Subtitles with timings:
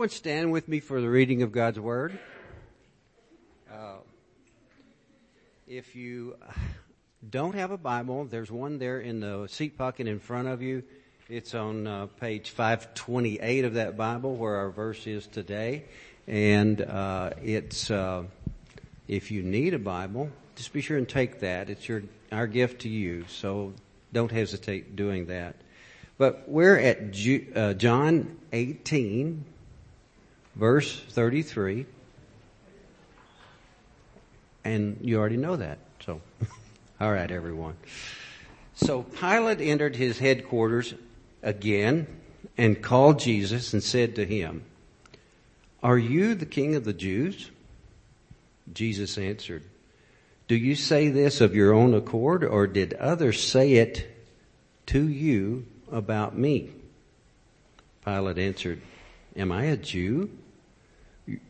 [0.00, 2.18] everyone stand with me for the reading of God's Word?
[3.70, 3.96] Uh,
[5.66, 6.36] if you
[7.28, 10.84] don't have a Bible, there's one there in the seat pocket in front of you.
[11.28, 15.84] It's on uh, page 528 of that Bible where our verse is today.
[16.26, 18.22] And uh, it's, uh,
[19.06, 21.68] if you need a Bible, just be sure and take that.
[21.68, 23.26] It's your, our gift to you.
[23.28, 23.74] So
[24.14, 25.56] don't hesitate doing that.
[26.16, 29.44] But we're at Ju- uh, John 18,
[30.60, 31.86] verse 33.
[34.62, 35.78] And you already know that.
[36.04, 36.20] So,
[37.00, 37.76] all right, everyone.
[38.74, 40.92] So Pilate entered his headquarters
[41.42, 42.06] again
[42.58, 44.62] and called Jesus and said to him,
[45.82, 47.50] Are you the king of the Jews?
[48.70, 49.64] Jesus answered,
[50.46, 54.06] Do you say this of your own accord or did others say it
[54.86, 56.70] to you about me?
[58.04, 58.82] Pilate answered,
[59.34, 60.30] Am I a Jew?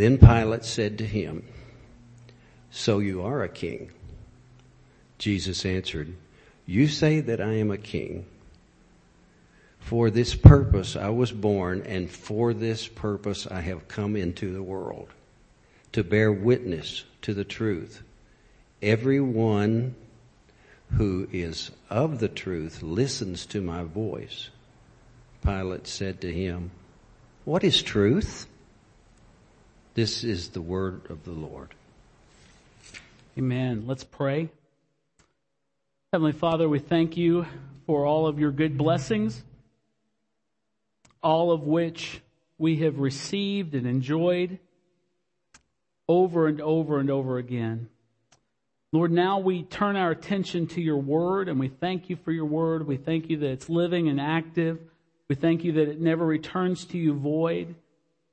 [0.00, 1.44] Then Pilate said to him,
[2.70, 3.90] So you are a king?
[5.18, 6.14] Jesus answered,
[6.64, 8.24] You say that I am a king.
[9.78, 14.62] For this purpose I was born, and for this purpose I have come into the
[14.62, 15.10] world,
[15.92, 18.02] to bear witness to the truth.
[18.80, 19.94] Everyone
[20.92, 24.48] who is of the truth listens to my voice.
[25.44, 26.70] Pilate said to him,
[27.44, 28.46] What is truth?
[29.94, 31.74] This is the word of the Lord.
[33.36, 33.84] Amen.
[33.88, 34.48] Let's pray.
[36.12, 37.44] Heavenly Father, we thank you
[37.86, 39.42] for all of your good blessings,
[41.24, 42.20] all of which
[42.56, 44.60] we have received and enjoyed
[46.08, 47.88] over and over and over again.
[48.92, 52.44] Lord, now we turn our attention to your word and we thank you for your
[52.44, 52.86] word.
[52.86, 54.78] We thank you that it's living and active.
[55.28, 57.74] We thank you that it never returns to you void.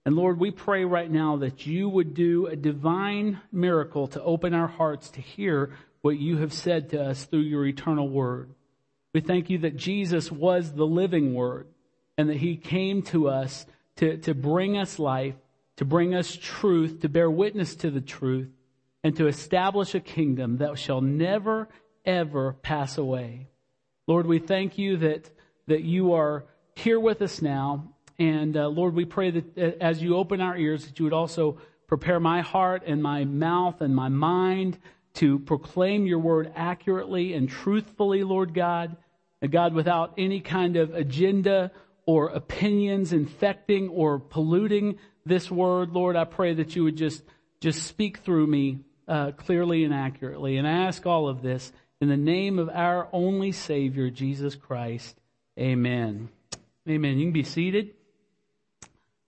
[0.07, 4.53] And Lord, we pray right now that you would do a divine miracle to open
[4.53, 8.49] our hearts to hear what you have said to us through your eternal word.
[9.13, 11.67] We thank you that Jesus was the living word
[12.17, 13.65] and that he came to us
[13.97, 15.35] to, to bring us life,
[15.75, 18.47] to bring us truth, to bear witness to the truth
[19.03, 21.67] and to establish a kingdom that shall never,
[22.05, 23.49] ever pass away.
[24.07, 25.29] Lord, we thank you that,
[25.67, 27.91] that you are here with us now.
[28.19, 31.13] And uh, Lord, we pray that uh, as you open our ears, that you would
[31.13, 34.77] also prepare my heart and my mouth and my mind
[35.15, 38.97] to proclaim your word accurately and truthfully, Lord God.
[39.41, 41.71] And God, without any kind of agenda
[42.05, 47.23] or opinions infecting or polluting this word, Lord, I pray that you would just,
[47.61, 50.57] just speak through me uh, clearly and accurately.
[50.57, 55.19] And I ask all of this in the name of our only Savior, Jesus Christ.
[55.59, 56.29] Amen.
[56.87, 57.17] Amen.
[57.17, 57.96] You can be seated.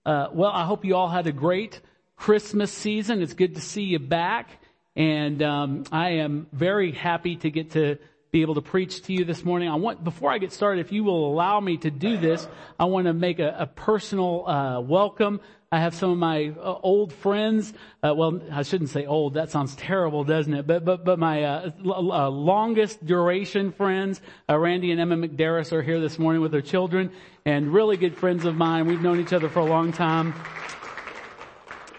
[0.06, 1.82] Uh, well, I hope you all had a great
[2.16, 3.22] Christmas season.
[3.22, 4.50] It's good to see you back.
[4.96, 7.98] And um, I am very happy to get to
[8.32, 9.70] be able to preach to you this morning.
[9.70, 12.48] I want, before I get started, if you will allow me to do this,
[12.80, 16.80] I want to make a, a personal uh, welcome I have some of my uh,
[16.82, 17.74] old friends.
[18.02, 19.36] Uh, well, I shouldn't say old.
[19.36, 20.66] That sounds terrible, doesn't it?
[20.66, 24.20] But but but my uh, l- uh, longest duration friends,
[24.50, 27.12] uh, Randy and Emma McDarris, are here this morning with their children,
[27.46, 28.88] and really good friends of mine.
[28.88, 30.34] We've known each other for a long time.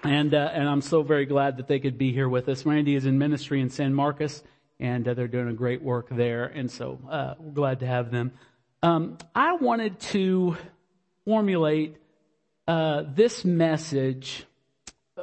[0.02, 2.66] And uh, and I'm so very glad that they could be here with us.
[2.66, 4.42] Randy is in ministry in San Marcos,
[4.80, 6.46] and they're doing a great work there.
[6.46, 6.98] And so
[7.38, 8.32] we're glad to have them.
[8.82, 10.56] Um, I wanted to
[11.24, 11.98] formulate
[12.66, 14.44] uh, this message,
[15.16, 15.22] uh,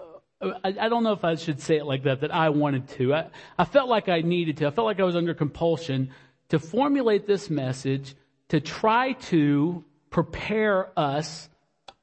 [0.64, 3.14] I, I, don't know if I should say it like that, that I wanted to.
[3.14, 3.28] I,
[3.58, 4.68] I felt like I needed to.
[4.68, 6.12] I felt like I was under compulsion
[6.50, 8.16] to formulate this message
[8.50, 11.50] to try to prepare us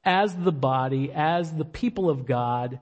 [0.03, 2.79] as the body, as the people of God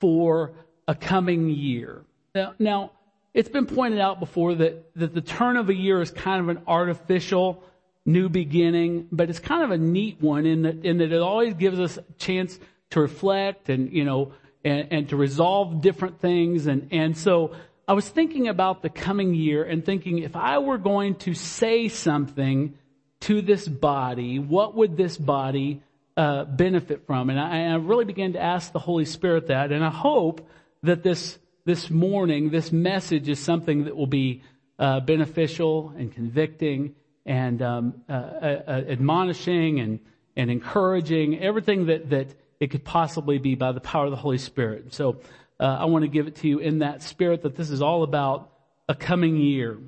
[0.00, 0.52] for
[0.88, 2.02] a coming year.
[2.34, 2.92] Now, now
[3.34, 6.48] it's been pointed out before that, that the turn of a year is kind of
[6.48, 7.62] an artificial
[8.04, 11.54] new beginning, but it's kind of a neat one in that, in that it always
[11.54, 12.58] gives us a chance
[12.90, 14.32] to reflect and, you know,
[14.64, 16.66] and, and to resolve different things.
[16.66, 17.54] And, and so
[17.86, 21.88] I was thinking about the coming year and thinking if I were going to say
[21.88, 22.74] something
[23.20, 25.82] to this body, what would this body
[26.16, 27.30] uh, benefit from.
[27.30, 30.46] And I, I really began to ask the Holy Spirit that, and I hope
[30.82, 34.42] that this this morning, this message is something that will be
[34.80, 36.94] uh, beneficial and convicting
[37.24, 40.00] and um, uh, uh, admonishing and
[40.34, 44.38] and encouraging, everything that that it could possibly be by the power of the Holy
[44.38, 44.94] Spirit.
[44.94, 45.20] So
[45.58, 48.02] uh, I want to give it to you in that spirit that this is all
[48.02, 48.50] about
[48.88, 49.78] a coming year.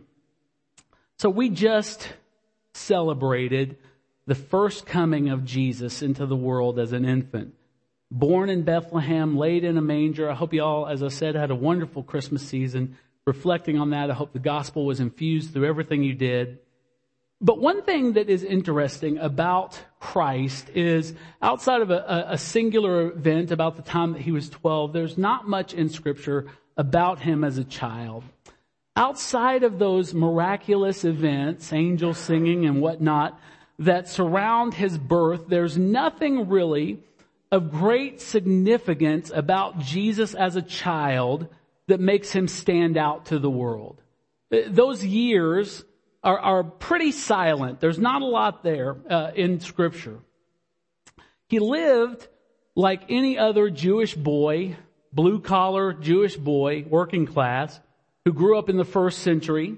[1.18, 2.12] So we just
[2.72, 3.78] celebrated
[4.26, 7.54] the first coming of Jesus into the world as an infant.
[8.10, 10.30] Born in Bethlehem, laid in a manger.
[10.30, 12.96] I hope you all, as I said, had a wonderful Christmas season.
[13.26, 16.58] Reflecting on that, I hope the gospel was infused through everything you did.
[17.44, 21.12] But one thing that is interesting about Christ is
[21.42, 25.46] outside of a, a, singular event about the time that he was 12, there's not
[25.46, 26.46] much in scripture
[26.78, 28.24] about him as a child.
[28.96, 33.38] Outside of those miraculous events, angels singing and whatnot,
[33.78, 37.00] that surround his birth, there's nothing really
[37.52, 41.48] of great significance about Jesus as a child
[41.88, 44.00] that makes him stand out to the world.
[44.50, 45.84] Those years
[46.24, 47.80] are, are pretty silent.
[47.80, 50.18] There's not a lot there uh, in scripture.
[51.48, 52.26] He lived
[52.74, 54.76] like any other Jewish boy,
[55.12, 57.78] blue collar Jewish boy, working class,
[58.24, 59.76] who grew up in the first century.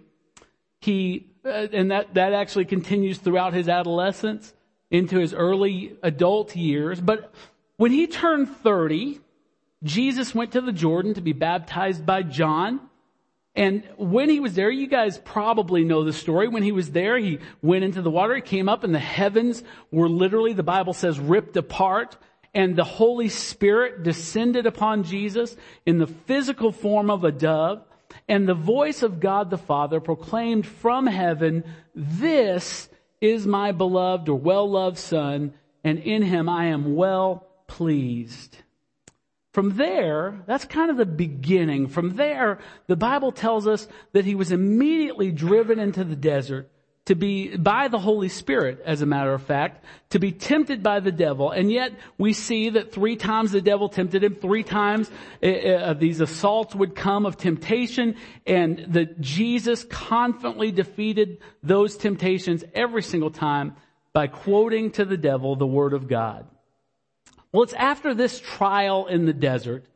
[0.81, 4.55] He, uh, and that, that actually continues throughout his adolescence
[4.91, 7.01] into his early adult years.
[7.01, 7.35] But
[7.77, 9.21] when he turned 30,
[9.83, 12.81] Jesus went to the Jordan to be baptized by John.
[13.57, 16.47] And when he was there, you guys probably know the story.
[16.47, 19.65] When he was there, he went into the water, he came up and the heavens
[19.91, 22.19] were literally, the Bible says, ripped apart
[22.55, 27.83] and the Holy Spirit descended upon Jesus in the physical form of a dove.
[28.29, 31.65] And the voice of God the Father proclaimed from heaven,
[31.95, 32.89] this
[33.21, 38.59] is my beloved or well-loved son, and in him I am well pleased.
[39.57, 41.89] From there, that's kind of the beginning.
[41.89, 42.59] From there,
[42.89, 46.71] the Bible tells us that he was immediately driven into the desert
[47.07, 51.01] to be, by the Holy Spirit, as a matter of fact, to be tempted by
[51.01, 51.51] the devil.
[51.53, 55.11] And yet, we see that three times the devil tempted him, three times
[55.43, 58.17] uh, uh, these assaults would come of temptation,
[58.47, 63.75] and that Jesus confidently defeated those temptations every single time
[64.13, 66.47] by quoting to the devil the Word of God.
[67.57, 69.87] Well, it's after this trial in the desert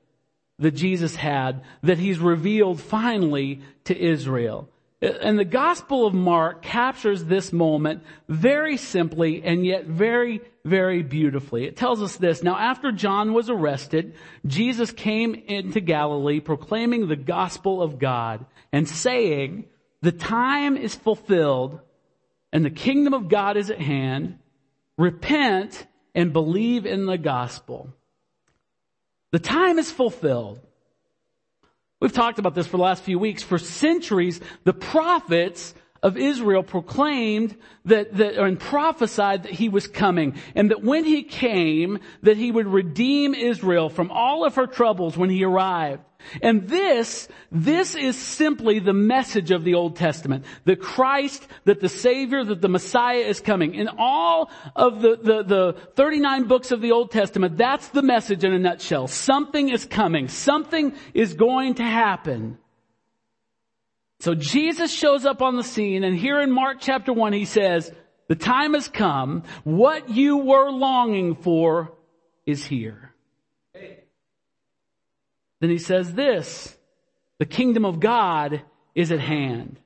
[0.60, 4.70] that Jesus had that he's revealed finally to Israel.
[5.02, 11.66] And the Gospel of Mark captures this moment very simply and yet very, very beautifully.
[11.66, 12.42] It tells us this.
[12.42, 14.14] Now after John was arrested,
[14.46, 19.66] Jesus came into Galilee proclaiming the gospel of God and saying,
[20.00, 21.78] the time is fulfilled
[22.54, 24.38] and the kingdom of God is at hand.
[24.96, 27.88] Repent and believe in the gospel.
[29.32, 30.60] The time is fulfilled.
[32.00, 33.42] We've talked about this for the last few weeks.
[33.42, 40.34] For centuries, the prophets of Israel proclaimed that, that, and prophesied that he was coming,
[40.54, 45.16] and that when he came, that he would redeem Israel from all of her troubles
[45.16, 46.02] when he arrived.
[46.42, 50.44] And this, this is simply the message of the Old Testament.
[50.64, 53.74] The Christ, that the Savior, that the Messiah is coming.
[53.74, 58.44] In all of the, the, the 39 books of the Old Testament, that's the message
[58.44, 59.08] in a nutshell.
[59.08, 60.28] Something is coming.
[60.28, 62.58] Something is going to happen.
[64.20, 67.92] So Jesus shows up on the scene and here in Mark chapter 1 he says,
[68.28, 69.42] the time has come.
[69.64, 71.92] What you were longing for
[72.46, 73.12] is here.
[75.60, 76.76] Then he says this,
[77.38, 78.62] the kingdom of God
[78.94, 79.78] is at hand.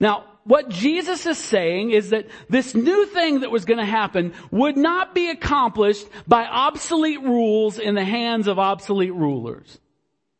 [0.00, 4.34] Now, what Jesus is saying is that this new thing that was going to happen
[4.50, 9.78] would not be accomplished by obsolete rules in the hands of obsolete rulers.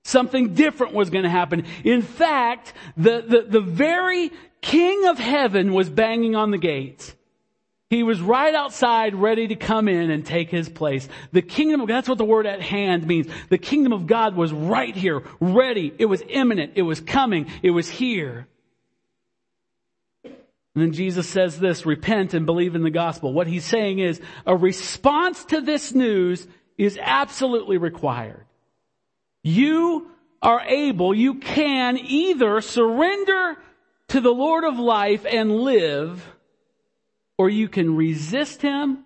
[0.05, 1.65] Something different was going to happen.
[1.85, 7.15] In fact, the, the, the very king of heaven was banging on the gates.
[7.89, 11.07] He was right outside ready to come in and take his place.
[11.33, 13.27] The kingdom of God, that's what the word at hand means.
[13.51, 15.93] The kingdom of God was right here, ready.
[15.99, 16.73] It was imminent.
[16.77, 17.51] It was coming.
[17.63, 18.49] It was here.
[20.25, 20.33] And
[20.75, 23.35] then Jesus says this, repent and believe in the gospel.
[23.35, 28.47] What he's saying is a response to this news is absolutely required.
[29.43, 33.57] You are able, you can either surrender
[34.09, 36.25] to the Lord of life and live,
[37.39, 39.05] or you can resist him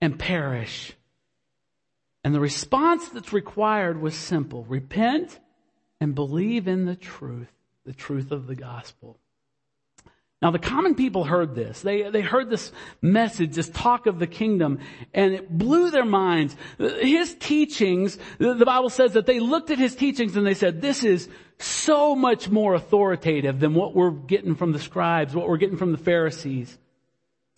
[0.00, 0.92] and perish.
[2.22, 4.64] And the response that's required was simple.
[4.64, 5.38] Repent
[6.00, 7.50] and believe in the truth,
[7.84, 9.18] the truth of the gospel.
[10.42, 11.82] Now the common people heard this.
[11.82, 14.78] They, they heard this message, this talk of the kingdom,
[15.12, 16.56] and it blew their minds.
[16.78, 21.04] His teachings, the Bible says that they looked at his teachings and they said, this
[21.04, 21.28] is
[21.58, 25.92] so much more authoritative than what we're getting from the scribes, what we're getting from
[25.92, 26.78] the Pharisees.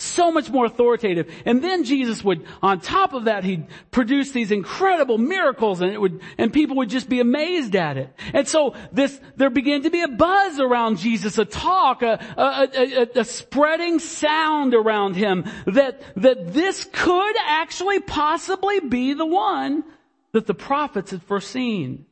[0.02, 1.32] So much more authoritative.
[1.46, 6.00] And then Jesus would, on top of that, he'd produce these incredible miracles and it
[6.00, 8.12] would, and people would just be amazed at it.
[8.34, 12.68] And so this, there began to be a buzz around Jesus, a talk, a, a,
[12.74, 19.84] a, a spreading sound around him that, that this could actually possibly be the one
[20.32, 22.06] that the prophets had foreseen.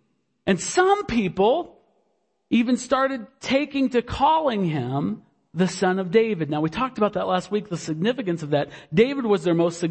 [0.47, 1.77] And some people
[2.51, 6.49] even started taking to calling him the son of David.
[6.49, 8.71] Now we talked about that last week, the significance of that.
[8.95, 9.89] David was their most uh,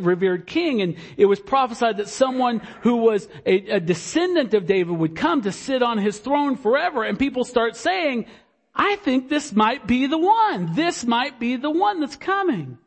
[0.00, 4.96] revered king and it was prophesied that someone who was a, a, descendant of David
[4.96, 8.26] would come to sit on his throne forever and people start saying,
[8.74, 10.74] I think this might be the one.
[10.74, 12.78] This might be the one that's coming.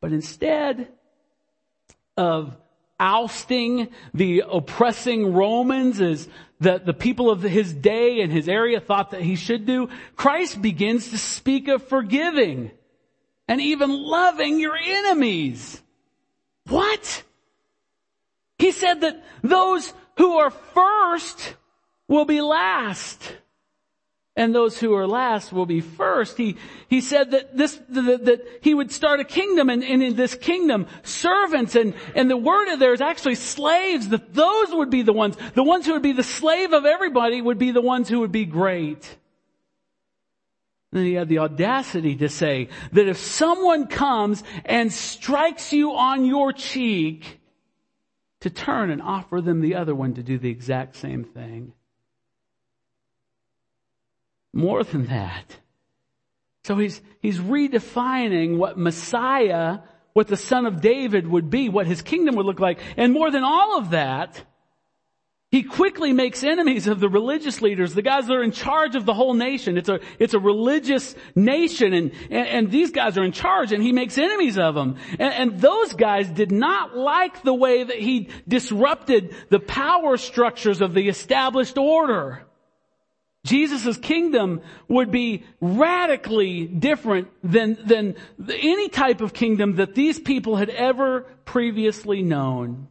[0.00, 0.88] But instead
[2.16, 2.56] of
[2.98, 6.28] ousting the oppressing Romans as
[6.60, 10.60] the, the people of his day and his area thought that he should do, Christ
[10.60, 12.70] begins to speak of forgiving
[13.48, 15.80] and even loving your enemies.
[16.68, 17.22] What?
[18.58, 21.54] He said that those who are first
[22.08, 23.36] will be last
[24.36, 26.36] and those who are last will be first.
[26.36, 26.56] He,
[26.88, 30.34] he said that this, that, that he would start a kingdom and, and, in this
[30.34, 35.02] kingdom, servants and, and the word of there is actually slaves, that those would be
[35.02, 38.08] the ones, the ones who would be the slave of everybody would be the ones
[38.08, 39.16] who would be great.
[40.92, 45.92] And then he had the audacity to say that if someone comes and strikes you
[45.92, 47.40] on your cheek,
[48.40, 51.72] to turn and offer them the other one to do the exact same thing.
[54.56, 55.58] More than that.
[56.64, 59.80] So he's, he's redefining what Messiah,
[60.14, 62.78] what the son of David would be, what his kingdom would look like.
[62.96, 64.42] And more than all of that,
[65.50, 69.04] he quickly makes enemies of the religious leaders, the guys that are in charge of
[69.04, 69.76] the whole nation.
[69.76, 73.82] It's a, it's a religious nation and, and, and these guys are in charge and
[73.82, 74.96] he makes enemies of them.
[75.18, 80.80] And, and those guys did not like the way that he disrupted the power structures
[80.80, 82.46] of the established order.
[83.46, 88.16] Jesus' kingdom would be radically different than, than
[88.48, 92.88] any type of kingdom that these people had ever previously known.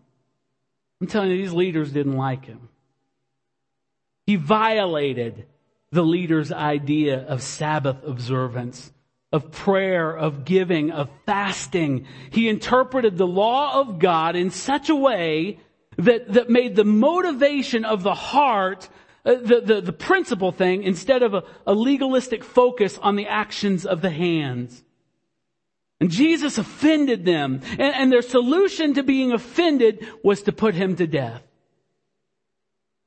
[1.01, 2.69] I'm telling you, these leaders didn't like him.
[4.25, 5.45] He violated
[5.91, 8.91] the leader's idea of Sabbath observance,
[9.31, 12.07] of prayer, of giving, of fasting.
[12.31, 15.59] He interpreted the law of God in such a way
[15.97, 18.89] that, that made the motivation of the heart
[19.25, 23.85] Uh, the, the, the principal thing instead of a, a legalistic focus on the actions
[23.85, 24.83] of the hands.
[25.99, 27.61] And Jesus offended them.
[27.71, 31.44] And, and their solution to being offended was to put him to death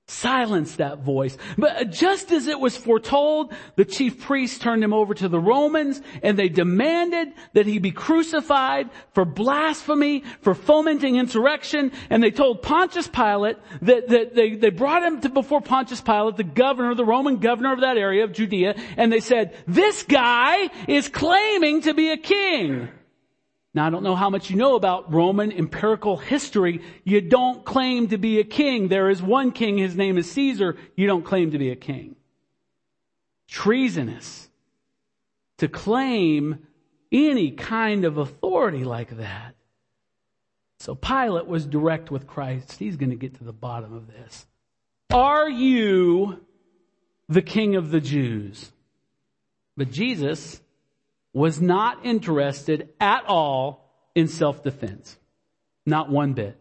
[0.09, 1.37] silence that voice.
[1.57, 6.01] But just as it was foretold, the chief priests turned him over to the Romans
[6.23, 11.93] and they demanded that he be crucified for blasphemy, for fomenting insurrection.
[12.11, 16.37] And they told Pontius Pilate that, that they, they brought him to before Pontius Pilate,
[16.37, 18.75] the governor, the Roman governor of that area of Judea.
[18.97, 22.89] And they said, this guy is claiming to be a king.
[23.79, 26.83] Now, I don't know how much you know about Roman empirical history.
[27.05, 28.89] You don't claim to be a king.
[28.89, 29.79] There is one king.
[29.79, 30.77] His name is Caesar.
[30.97, 32.17] You don't claim to be a king.
[33.47, 34.49] Treasonous
[35.59, 36.67] to claim
[37.13, 39.55] any kind of authority like that.
[40.81, 42.81] So Pilate was direct with Christ.
[42.81, 44.49] He's going to get to the bottom of this.
[45.13, 46.45] Are you
[47.29, 48.73] the king of the Jews?
[49.77, 50.61] But Jesus
[51.33, 55.17] was not interested at all in self-defense.
[55.87, 56.59] Not one bit.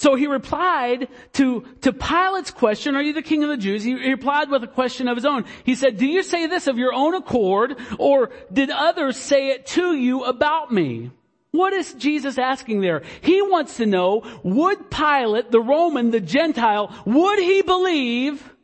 [0.00, 3.84] So he replied to, to Pilate's question, are you the king of the Jews?
[3.84, 5.44] He, replied with a question of his own.
[5.64, 9.66] He said, do you say this of your own accord or did others say it
[9.66, 11.10] to you about me?
[11.50, 13.02] What is Jesus asking there?
[13.20, 18.54] He wants to know, would Pilate, the Roman, the Gentile, would he believe,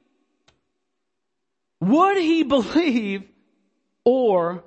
[1.80, 3.24] would he believe,
[4.04, 4.64] or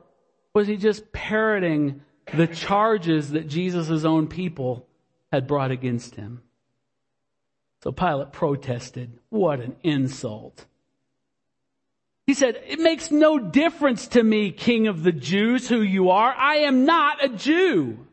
[0.54, 2.02] was he just parroting
[2.34, 4.88] the charges that Jesus' own people
[5.32, 6.42] had brought against him?
[7.84, 9.20] So Pilate protested.
[9.30, 10.66] What an insult.
[12.28, 16.32] He said, it makes no difference to me, king of the Jews, who you are.
[16.32, 18.06] I am not a Jew.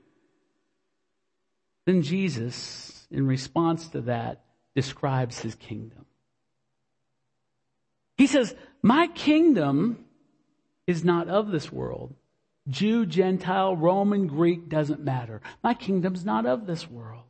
[1.85, 4.43] Then Jesus, in response to that,
[4.75, 6.07] describes his kingdom.
[8.17, 10.05] He says, my kingdom
[10.87, 12.15] is not of this world.
[12.69, 15.41] Jew, Gentile, Roman, Greek, doesn't matter.
[15.63, 17.25] My kingdom's not of this world.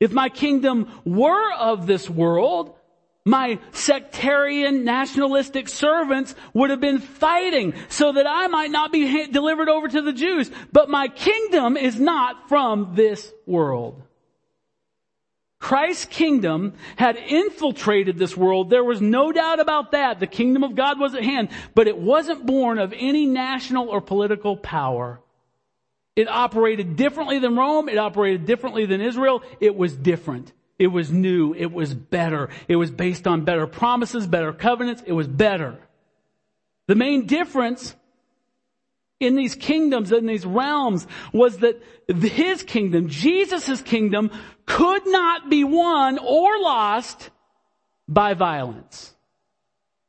[0.00, 2.74] If my kingdom were of this world,
[3.24, 9.68] my sectarian nationalistic servants would have been fighting so that I might not be delivered
[9.68, 10.50] over to the Jews.
[10.72, 14.02] But my kingdom is not from this world.
[15.60, 18.70] Christ's kingdom had infiltrated this world.
[18.70, 20.20] There was no doubt about that.
[20.20, 24.00] The kingdom of God was at hand, but it wasn't born of any national or
[24.00, 25.20] political power.
[26.14, 27.88] It operated differently than Rome.
[27.88, 29.42] It operated differently than Israel.
[29.60, 30.52] It was different.
[30.78, 31.54] It was new.
[31.54, 32.50] It was better.
[32.68, 35.02] It was based on better promises, better covenants.
[35.06, 35.78] It was better.
[36.86, 37.94] The main difference
[39.20, 44.30] in these kingdoms, in these realms, was that his kingdom, Jesus' kingdom,
[44.66, 47.30] could not be won or lost
[48.06, 49.14] by violence.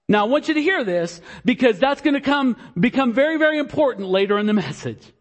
[0.07, 3.59] Now I want you to hear this because that's going to come, become very, very
[3.59, 5.13] important later in the message.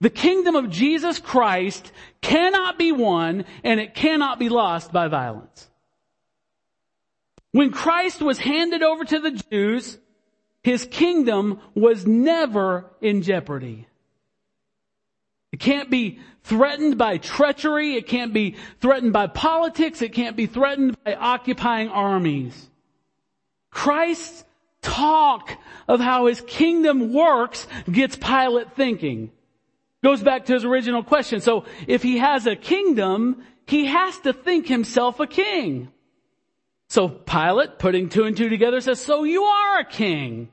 [0.00, 5.68] The kingdom of Jesus Christ cannot be won and it cannot be lost by violence.
[7.52, 9.98] When Christ was handed over to the Jews,
[10.62, 13.86] his kingdom was never in jeopardy.
[15.52, 17.94] It can't be threatened by treachery.
[17.96, 20.02] It can't be threatened by politics.
[20.02, 22.70] It can't be threatened by occupying armies.
[23.70, 24.44] Christ's
[24.80, 25.56] talk
[25.88, 29.30] of how his kingdom works gets Pilate thinking.
[30.02, 31.40] Goes back to his original question.
[31.40, 35.88] So if he has a kingdom, he has to think himself a king.
[36.92, 40.50] So Pilate, putting two and two together, says, so you are a king.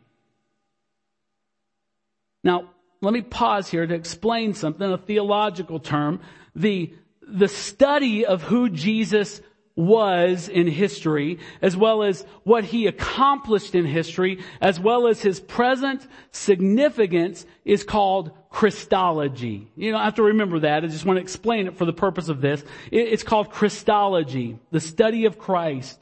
[2.46, 2.70] Now,
[3.02, 6.22] let me pause here to explain something, a theological term.
[6.56, 6.94] The,
[7.28, 9.42] the study of who Jesus
[9.76, 15.42] was in history, as well as what he accomplished in history, as well as his
[15.42, 19.70] present significance is called Christology.
[19.76, 20.86] You don't have to remember that.
[20.86, 22.64] I just want to explain it for the purpose of this.
[22.92, 26.00] It's called Christology, the study of Christ.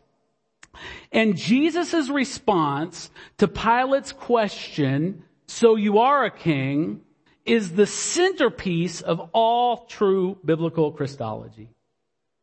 [1.12, 7.02] And Jesus' response to Pilate's question so you are a king,
[7.46, 11.70] is the centerpiece of all true biblical Christology.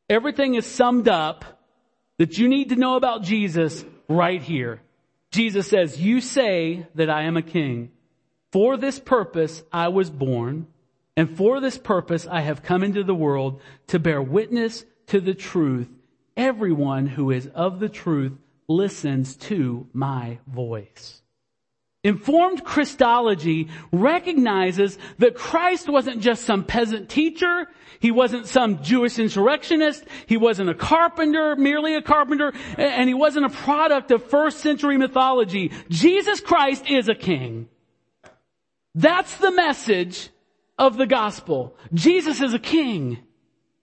[0.09, 1.45] Everything is summed up
[2.19, 4.81] that you need to know about Jesus right here.
[5.31, 7.91] Jesus says, you say that I am a king.
[8.53, 10.69] For this purpose I was born,
[11.17, 15.35] and for this purpose I have come into the world to bear witness to the
[15.35, 15.89] truth.
[16.37, 18.33] Everyone who is of the truth
[18.69, 21.21] listens to my voice.
[22.03, 27.67] Informed Christology recognizes that Christ wasn't just some peasant teacher.
[27.99, 30.05] He wasn't some Jewish insurrectionist.
[30.27, 34.99] He wasn't a carpenter, merely a carpenter, and he wasn't a product of first century
[34.99, 35.73] mythology.
[35.89, 37.69] Jesus Christ is a king.
[38.95, 40.29] That's the message
[40.79, 41.75] of the gospel.
[41.95, 43.19] Jesus is a king.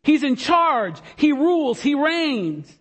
[0.03, 0.99] He's in charge.
[1.15, 1.81] He rules.
[1.81, 2.71] He reigns.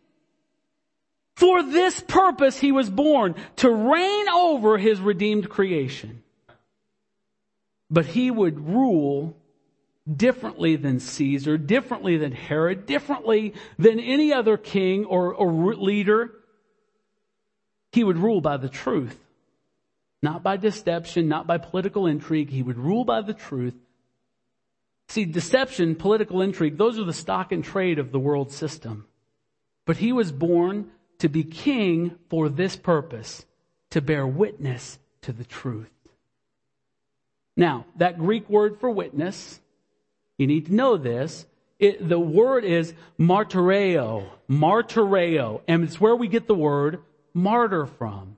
[1.37, 6.23] For this purpose he was born, to reign over his redeemed creation.
[7.91, 9.37] But he would rule
[10.11, 16.31] differently than Caesar, differently than Herod, differently than any other king or, or leader.
[17.93, 19.19] He would rule by the truth.
[20.23, 22.51] Not by deception, not by political intrigue.
[22.51, 23.75] He would rule by the truth.
[25.11, 29.07] See, deception, political intrigue, those are the stock and trade of the world system.
[29.85, 33.45] But he was born to be king for this purpose,
[33.91, 35.91] to bear witness to the truth.
[37.57, 39.61] Now, that Greek word for witness,
[40.39, 41.45] you need to know this.
[41.81, 47.03] It, the word is martyreo, martyreo, and it's where we get the word
[47.35, 48.37] martyr from.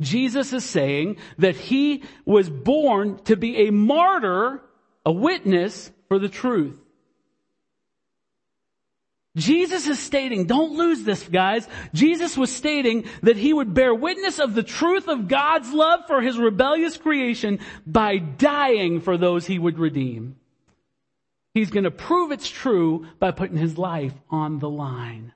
[0.00, 4.62] Jesus is saying that he was born to be a martyr,
[5.04, 6.76] a witness for the truth.
[9.36, 11.68] Jesus is stating, don't lose this guys.
[11.94, 16.20] Jesus was stating that he would bear witness of the truth of God's love for
[16.20, 20.36] his rebellious creation by dying for those he would redeem.
[21.54, 25.32] He's going to prove it's true by putting his life on the line.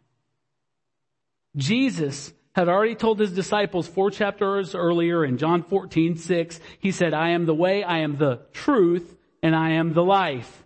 [1.56, 7.14] Jesus had already told his disciples four chapters earlier in John 14, 6, he said,
[7.14, 9.13] I am the way, I am the truth,
[9.44, 10.64] and I am the life.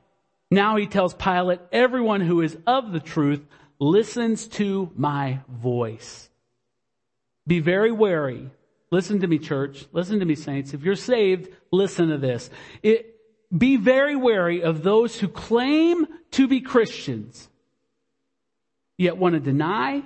[0.52, 3.44] Now he tells Pilate, everyone who is of the truth
[3.80, 6.30] listens to my voice.
[7.44, 8.48] Be very wary.
[8.92, 9.84] Listen to me, church.
[9.92, 10.74] Listen to me, saints.
[10.74, 12.50] If you're saved, listen to this.
[12.82, 13.16] It,
[13.56, 17.48] be very wary of those who claim to be Christians,
[18.96, 20.04] yet want to deny,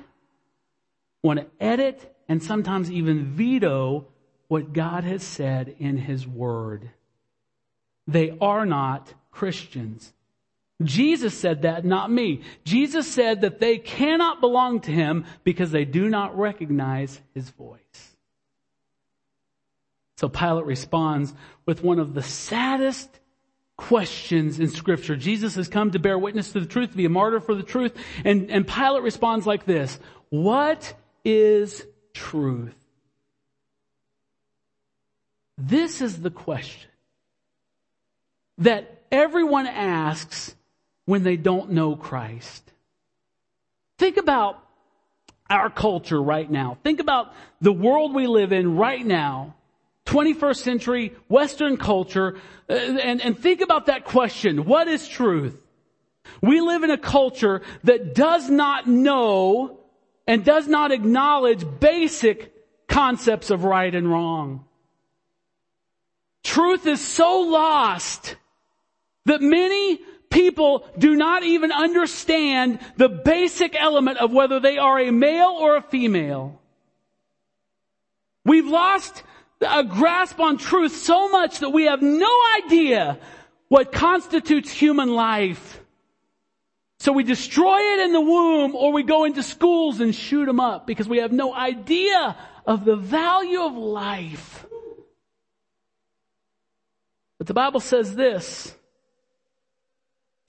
[1.23, 4.07] want to edit, and sometimes even veto
[4.49, 6.91] what God has said in His Word.
[8.07, 10.12] They are not Christians.
[10.83, 12.43] Jesus said that, not me.
[12.65, 17.79] Jesus said that they cannot belong to Him because they do not recognize His voice.
[20.17, 21.35] So Pilate responds
[21.67, 23.21] with one of the saddest
[23.77, 25.17] questions in scripture.
[25.17, 27.65] Jesus has come to bear witness to the truth, to be a martyr for the
[27.65, 27.93] truth.
[28.25, 29.99] And, and Pilate responds like this.
[30.29, 31.85] What is
[32.15, 32.75] truth?
[35.59, 36.91] This is the question
[38.59, 40.55] that everyone asks
[41.05, 42.73] when they don't know Christ.
[43.99, 44.62] Think about
[45.51, 46.79] our culture right now.
[46.83, 49.55] Think about the world we live in right now.
[50.07, 52.37] 21st century Western culture,
[52.69, 54.65] uh, and, and think about that question.
[54.65, 55.65] What is truth?
[56.41, 59.79] We live in a culture that does not know
[60.27, 62.53] and does not acknowledge basic
[62.88, 64.65] concepts of right and wrong.
[66.43, 68.37] Truth is so lost
[69.27, 75.13] that many people do not even understand the basic element of whether they are a
[75.13, 76.61] male or a female.
[78.45, 79.23] We've lost
[79.61, 82.31] a grasp on truth so much that we have no
[82.65, 83.19] idea
[83.69, 85.81] what constitutes human life.
[86.99, 90.61] So we destroy it in the womb or we go into schools and shoot them
[90.61, 94.67] up because we have no idea of the value of life.
[97.39, 98.75] But the Bible says this.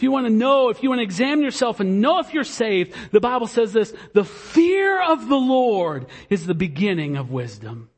[0.04, 2.44] If you want to know, if you want to examine yourself and know if you're
[2.44, 7.90] saved, the Bible says this, the fear of the Lord is the beginning of wisdom.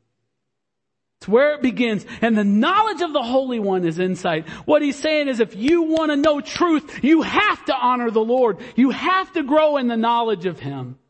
[1.18, 2.06] It's where it begins.
[2.22, 4.48] And the knowledge of the Holy One is insight.
[4.66, 8.20] What he's saying is if you want to know truth, you have to honor the
[8.20, 8.58] Lord.
[8.76, 11.00] You have to grow in the knowledge of Him.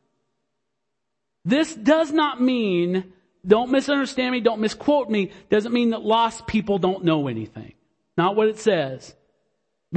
[1.45, 3.13] This does not mean,
[3.47, 7.75] don't misunderstand me, don't misquote me, doesn't mean that lost people don't know anything.
[8.17, 9.15] Not what it says.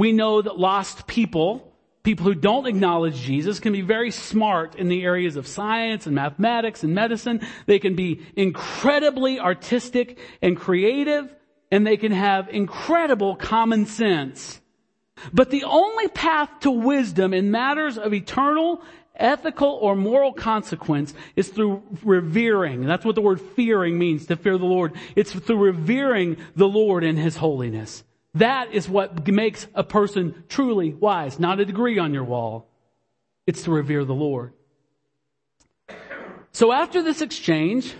[0.00, 1.70] We know that lost people
[2.02, 6.14] people who don't acknowledge Jesus can be very smart in the areas of science and
[6.14, 7.40] mathematics and medicine.
[7.66, 11.30] They can be incredibly artistic and creative,
[11.70, 14.60] and they can have incredible common sense.
[15.32, 18.80] But the only path to wisdom in matters of eternal,
[19.14, 22.86] ethical, or moral consequence is through revering.
[22.86, 24.94] That's what the word fearing means, to fear the Lord.
[25.14, 28.02] It's through revering the Lord in His holiness.
[28.34, 32.68] That is what makes a person truly wise, not a degree on your wall.
[33.46, 34.52] It's to revere the Lord.
[36.52, 37.92] So after this exchange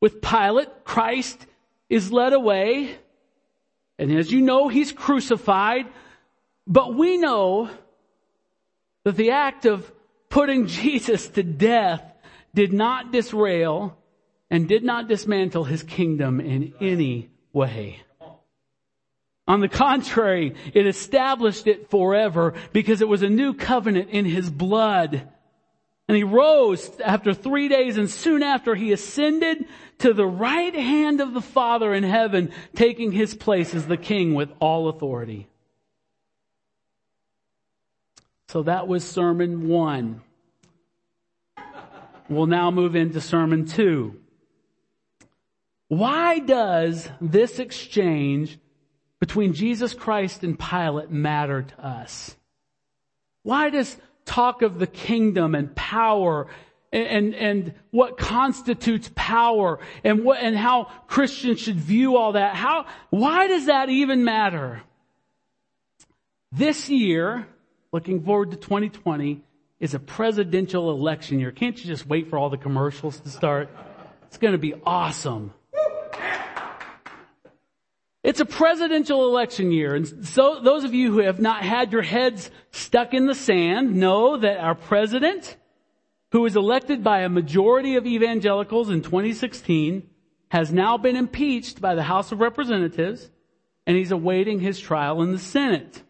[0.00, 1.46] with Pilate, Christ
[1.88, 2.98] is led away.
[3.98, 5.86] And as you know, he's crucified.
[6.66, 7.70] But we know
[9.04, 9.90] that the act of
[10.28, 12.02] putting Jesus to death
[12.54, 13.96] did not disrail
[14.50, 18.02] and did not dismantle his kingdom in any way.
[19.48, 24.50] On the contrary, it established it forever because it was a new covenant in his
[24.50, 25.26] blood.
[26.06, 29.64] And he rose after three days and soon after he ascended
[29.98, 34.34] to the right hand of the Father in heaven, taking his place as the king
[34.34, 35.48] with all authority.
[38.48, 40.20] So that was sermon one.
[42.28, 44.20] We'll now move into sermon two.
[45.88, 48.58] Why does this exchange
[49.20, 52.36] between Jesus Christ and Pilate matter to us?
[53.42, 56.48] Why does talk of the kingdom and power
[56.92, 62.54] and, and, and, what constitutes power and what, and how Christians should view all that?
[62.54, 64.82] How, why does that even matter?
[66.50, 67.46] This year,
[67.92, 69.42] looking forward to 2020,
[69.80, 71.52] is a presidential election year.
[71.52, 73.68] Can't you just wait for all the commercials to start?
[74.26, 75.52] It's going to be awesome.
[78.28, 79.94] It's a presidential election year.
[79.94, 83.94] And so those of you who have not had your heads stuck in the sand
[83.94, 85.56] know that our president,
[86.32, 90.10] who was elected by a majority of evangelicals in 2016,
[90.50, 93.30] has now been impeached by the House of Representatives
[93.86, 96.02] and he's awaiting his trial in the Senate.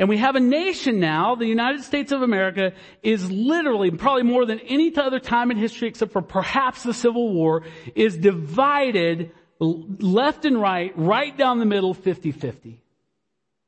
[0.00, 2.72] And we have a nation now, the United States of America
[3.04, 7.32] is literally, probably more than any other time in history except for perhaps the Civil
[7.32, 7.62] War,
[7.94, 12.76] is divided left and right, right down the middle, 50-50.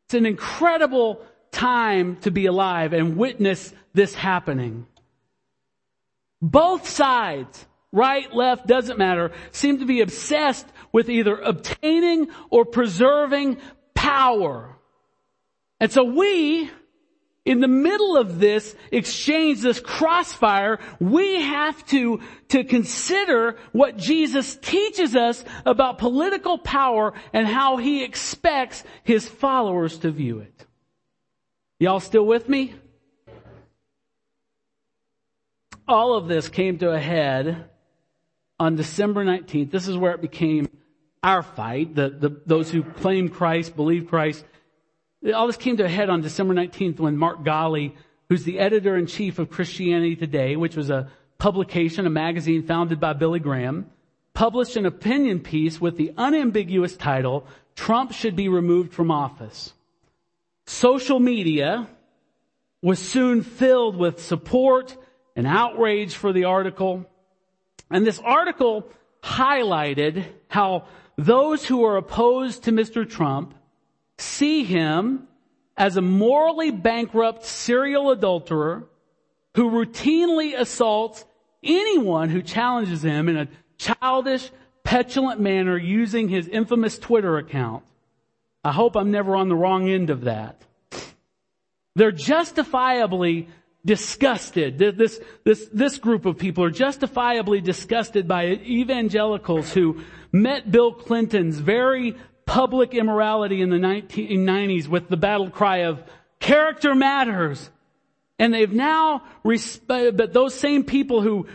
[0.06, 1.20] It's an incredible
[1.50, 4.86] time to be alive and witness this happening.
[6.42, 13.58] Both sides, right, left, doesn't matter, seem to be obsessed with either obtaining or preserving
[13.94, 14.76] power.
[15.80, 16.70] And so we,
[17.46, 24.56] in the middle of this exchange, this crossfire, we have to, to consider what Jesus
[24.56, 30.66] teaches us about political power and how he expects his followers to view it.
[31.78, 32.74] Y'all still with me?
[35.86, 37.70] All of this came to a head
[38.58, 39.70] on December 19th.
[39.70, 40.68] This is where it became
[41.22, 44.44] our fight, the, the, those who claim Christ, believe Christ,
[45.34, 47.94] all this came to a head on December 19th when Mark Galli,
[48.28, 53.00] who's the editor in chief of Christianity Today, which was a publication, a magazine founded
[53.00, 53.90] by Billy Graham,
[54.34, 59.72] published an opinion piece with the unambiguous title, Trump should be removed from office.
[60.66, 61.88] Social media
[62.82, 64.96] was soon filled with support
[65.34, 67.04] and outrage for the article.
[67.90, 68.88] And this article
[69.22, 73.08] highlighted how those who are opposed to Mr.
[73.08, 73.54] Trump
[74.18, 75.28] see him
[75.76, 78.88] as a morally bankrupt serial adulterer
[79.54, 81.24] who routinely assaults
[81.62, 83.48] anyone who challenges him in a
[83.78, 84.50] childish,
[84.84, 87.84] petulant manner using his infamous Twitter account.
[88.64, 90.62] I hope I'm never on the wrong end of that.
[91.94, 93.48] They're justifiably
[93.84, 94.78] disgusted.
[94.78, 100.02] This, this, this group of people are justifiably disgusted by evangelicals who
[100.32, 106.02] met Bill Clinton's very public immorality in the 1990s with the battle cry of
[106.40, 107.70] character matters.
[108.38, 111.46] And they've now, but those same people who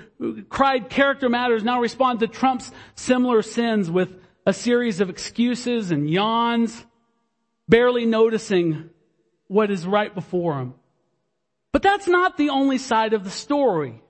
[0.49, 4.10] cried character matters now respond to Trump's similar sins with
[4.45, 6.86] a series of excuses and yawns,
[7.69, 8.89] barely noticing
[9.47, 10.73] what is right before them.
[11.71, 14.01] But that's not the only side of the story.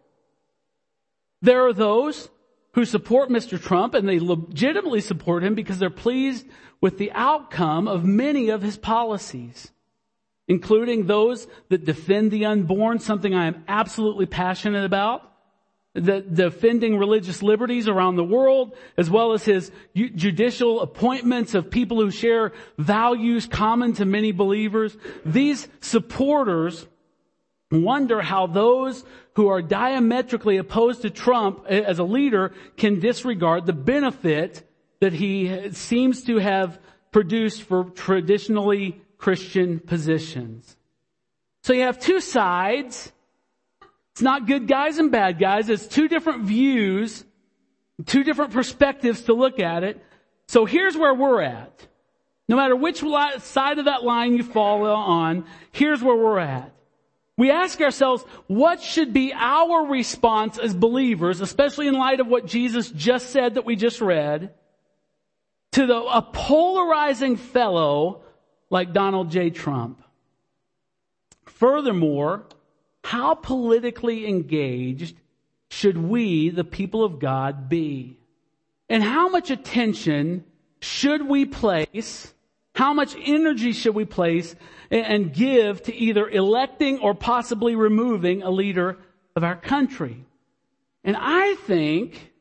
[1.42, 2.30] There are those
[2.74, 3.62] who support Mr.
[3.62, 6.48] Trump and they legitimately support him because they're pleased
[6.80, 9.72] with the outcome of many of his policies,
[10.48, 15.28] including those that defend the unborn, something I am absolutely passionate about,
[15.94, 22.00] the defending religious liberties around the world, as well as his judicial appointments of people
[22.00, 24.96] who share values common to many believers.
[25.26, 26.88] These supporters
[27.72, 29.04] wonder how those
[29.36, 34.64] who are diametrically opposed to Trump as a leader can disregard the benefit
[35.00, 36.80] that he seems to have
[37.12, 40.76] produced for traditionally Christian positions.
[41.64, 43.12] So you have two sides.
[44.14, 45.70] It's not good guys and bad guys.
[45.70, 47.24] It's two different views,
[48.06, 50.04] two different perspectives to look at it.
[50.48, 51.88] So here's where we're at.
[52.50, 53.02] No matter which
[53.40, 56.74] side of that line you fall on, here's where we're at.
[57.42, 62.46] We ask ourselves, what should be our response as believers, especially in light of what
[62.46, 64.54] Jesus just said that we just read,
[65.72, 68.22] to the, a polarizing fellow
[68.70, 69.50] like Donald J.
[69.50, 70.04] Trump?
[71.46, 72.46] Furthermore,
[73.04, 75.18] how politically engaged
[75.72, 78.20] should we, the people of God, be?
[78.88, 80.44] And how much attention
[80.80, 82.36] should we place
[82.74, 84.56] how much energy should we place
[84.90, 88.98] and give to either electing or possibly removing a leader
[89.36, 90.26] of our country?
[91.04, 92.32] And I think,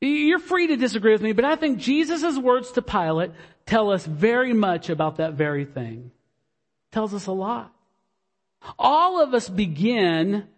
[0.00, 3.32] you're free to disagree with me, but I think Jesus' words to Pilate
[3.66, 6.10] tell us very much about that very thing.
[6.90, 7.72] Tells us a lot.
[8.78, 10.48] All of us begin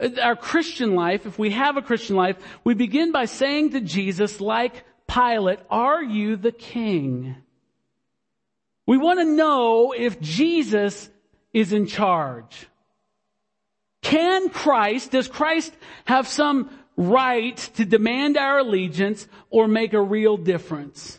[0.00, 3.80] uh, our Christian life, if we have a Christian life, we begin by saying to
[3.80, 7.36] Jesus, like Pilate, are you the king?
[8.86, 11.08] We want to know if Jesus
[11.52, 12.66] is in charge.
[14.02, 15.72] Can Christ, does Christ
[16.04, 21.18] have some right to demand our allegiance or make a real difference?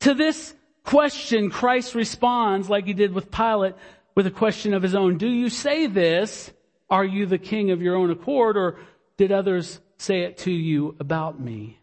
[0.00, 0.54] To this
[0.84, 3.74] question, Christ responds like he did with Pilate
[4.14, 5.16] with a question of his own.
[5.16, 6.50] Do you say this?
[6.90, 8.78] Are you the king of your own accord or
[9.16, 11.78] did others say it to you about me?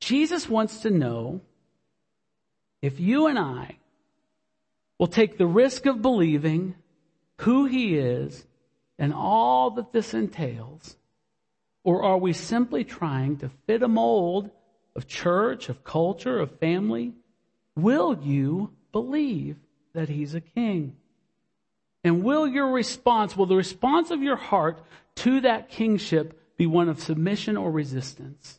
[0.00, 1.40] Jesus wants to know
[2.82, 3.76] if you and I
[4.98, 6.74] will take the risk of believing
[7.38, 8.46] who he is
[8.98, 10.96] and all that this entails,
[11.84, 14.50] or are we simply trying to fit a mold
[14.96, 17.14] of church, of culture, of family?
[17.76, 19.56] Will you believe
[19.94, 20.96] that he's a king?
[22.02, 24.80] And will your response, will the response of your heart
[25.16, 28.58] to that kingship be one of submission or resistance?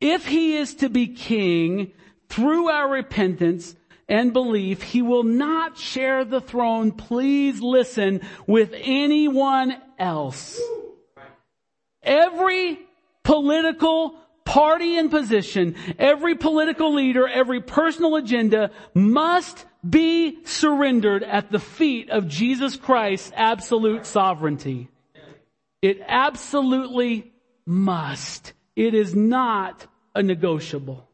[0.00, 1.92] If he is to be king,
[2.28, 3.74] through our repentance
[4.08, 10.60] and belief, he will not share the throne, please listen, with anyone else.
[12.02, 12.78] Every
[13.22, 14.14] political
[14.44, 22.08] party and position, every political leader, every personal agenda must be surrendered at the feet
[22.08, 24.88] of Jesus Christ's absolute sovereignty.
[25.82, 27.32] It absolutely
[27.66, 28.54] must.
[28.74, 31.07] It is not a negotiable.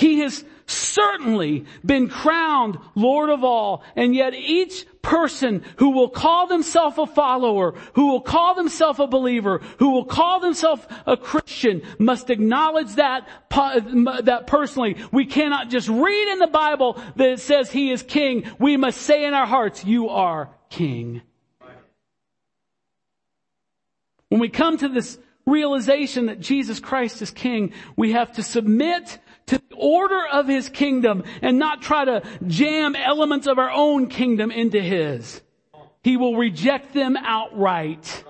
[0.00, 6.46] He has certainly been crowned Lord of all, and yet each person who will call
[6.46, 11.82] themselves a follower, who will call themselves a believer, who will call themselves a Christian
[11.98, 14.96] must acknowledge that, that personally.
[15.12, 18.50] We cannot just read in the Bible that it says He is King.
[18.58, 21.20] We must say in our hearts, you are King.
[24.30, 29.18] When we come to this realization that Jesus Christ is King, we have to submit
[29.50, 34.08] to the order of His kingdom and not try to jam elements of our own
[34.08, 35.40] kingdom into His.
[36.02, 38.24] He will reject them outright.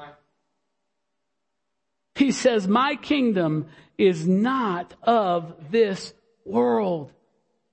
[2.14, 3.66] He says, my kingdom
[3.98, 6.14] is not of this
[6.46, 7.12] world.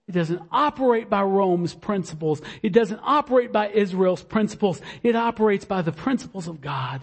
[0.10, 2.42] It doesn't operate by Rome's principles.
[2.62, 4.82] It doesn't operate by Israel's principles.
[5.04, 7.02] It operates by the principles of God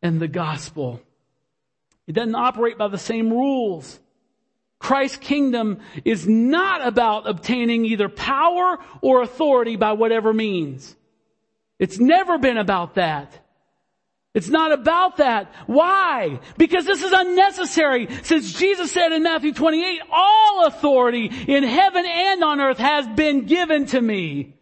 [0.00, 1.00] and the gospel.
[2.06, 3.98] It doesn't operate by the same rules.
[4.80, 10.96] Christ's kingdom is not about obtaining either power or authority by whatever means.
[11.78, 13.38] It's never been about that.
[14.32, 15.52] It's not about that.
[15.66, 16.40] Why?
[16.56, 18.08] Because this is unnecessary.
[18.22, 23.46] Since Jesus said in Matthew 28, all authority in heaven and on earth has been
[23.46, 24.54] given to me.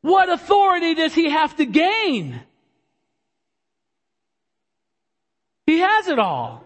[0.00, 2.40] What authority does he have to gain?
[5.66, 6.64] He has it all.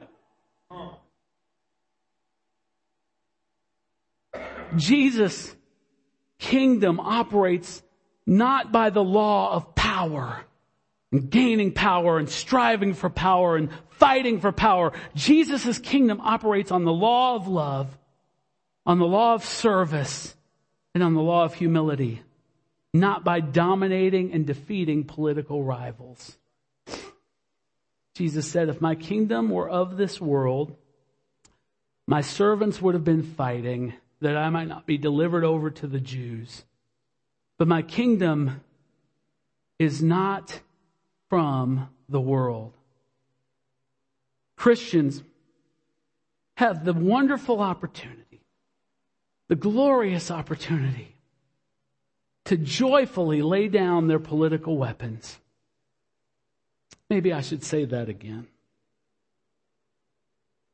[4.77, 5.55] Jesus'
[6.39, 7.83] kingdom operates
[8.27, 10.41] not by the law of power
[11.13, 14.93] and gaining power and striving for power and fighting for power.
[15.15, 17.97] Jesus' kingdom operates on the law of love,
[18.87, 20.35] on the law of service,
[20.95, 22.23] and on the law of humility,
[22.93, 26.37] not by dominating and defeating political rivals.
[28.15, 30.77] Jesus said, if my kingdom were of this world,
[32.07, 36.01] my servants would have been fighting that I might not be delivered over to the
[36.01, 36.65] Jews.
[37.59, 38.63] But my kingdom
[39.79, 40.61] is not
[41.29, 42.73] from the world.
[44.57, 45.23] Christians
[46.57, 48.41] have the wonderful opportunity,
[49.49, 51.17] the glorious opportunity
[52.47, 55.39] to joyfully lay down their political weapons.
[57.11, 58.47] Maybe I should say that again.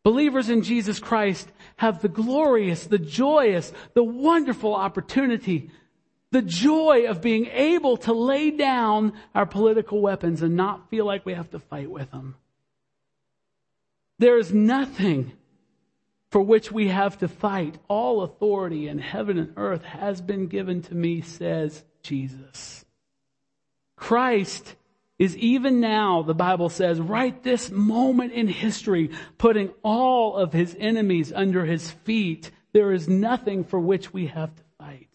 [0.02, 5.70] Believers in Jesus Christ have the glorious, the joyous, the wonderful opportunity,
[6.30, 11.26] the joy of being able to lay down our political weapons and not feel like
[11.26, 12.36] we have to fight with them.
[14.18, 15.32] There is nothing
[16.30, 17.76] for which we have to fight.
[17.88, 22.84] All authority in heaven and earth has been given to me, says Jesus.
[23.96, 24.76] Christ
[25.20, 30.74] is even now, the Bible says, right this moment in history, putting all of his
[30.80, 32.50] enemies under his feet.
[32.72, 35.08] There is nothing for which we have to fight.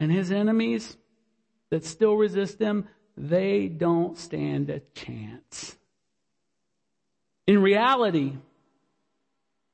[0.00, 0.96] And his enemies
[1.68, 5.76] that still resist him, they don't stand a chance.
[7.46, 8.38] In reality,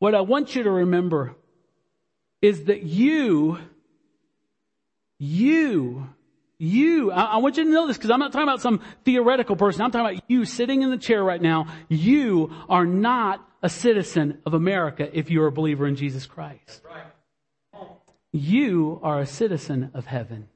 [0.00, 1.36] what I want you to remember
[2.40, 3.60] is that you,
[5.20, 6.08] you
[6.62, 9.56] you, I, I want you to know this because I'm not talking about some theoretical
[9.56, 9.82] person.
[9.82, 11.66] I'm talking about you sitting in the chair right now.
[11.88, 16.82] You are not a citizen of America if you're a believer in Jesus Christ.
[18.30, 20.48] You are a citizen of heaven.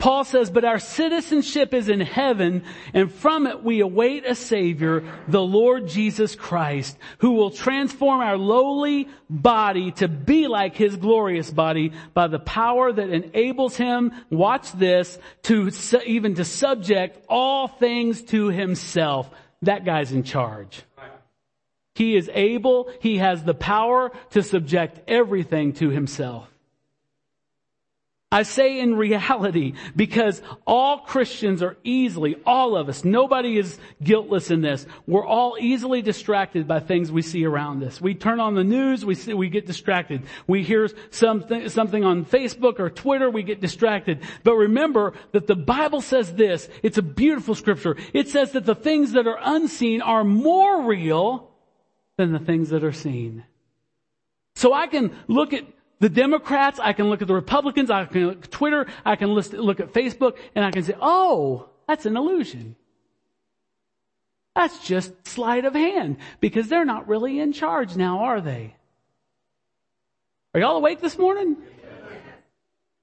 [0.00, 5.04] Paul says, but our citizenship is in heaven, and from it we await a Savior,
[5.28, 11.50] the Lord Jesus Christ, who will transform our lowly body to be like His glorious
[11.50, 15.70] body by the power that enables Him, watch this, to
[16.06, 19.30] even to subject all things to Himself.
[19.62, 20.82] That guy's in charge.
[21.94, 26.49] He is able, He has the power to subject everything to Himself.
[28.32, 34.52] I say in reality because all Christians are easily, all of us, nobody is guiltless
[34.52, 34.86] in this.
[35.04, 38.00] We're all easily distracted by things we see around us.
[38.00, 40.22] We turn on the news, we see, we get distracted.
[40.46, 44.20] We hear something, something on Facebook or Twitter, we get distracted.
[44.44, 47.96] But remember that the Bible says this, it's a beautiful scripture.
[48.12, 51.50] It says that the things that are unseen are more real
[52.16, 53.42] than the things that are seen.
[54.54, 55.64] So I can look at
[56.00, 59.34] the Democrats, I can look at the Republicans, I can look at Twitter, I can
[59.34, 62.74] list, look at Facebook, and I can say, oh, that's an illusion.
[64.56, 68.74] That's just sleight of hand because they're not really in charge now, are they?
[70.54, 71.56] Are y'all awake this morning?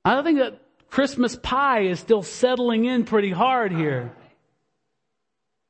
[0.03, 4.11] I think that Christmas pie is still settling in pretty hard here.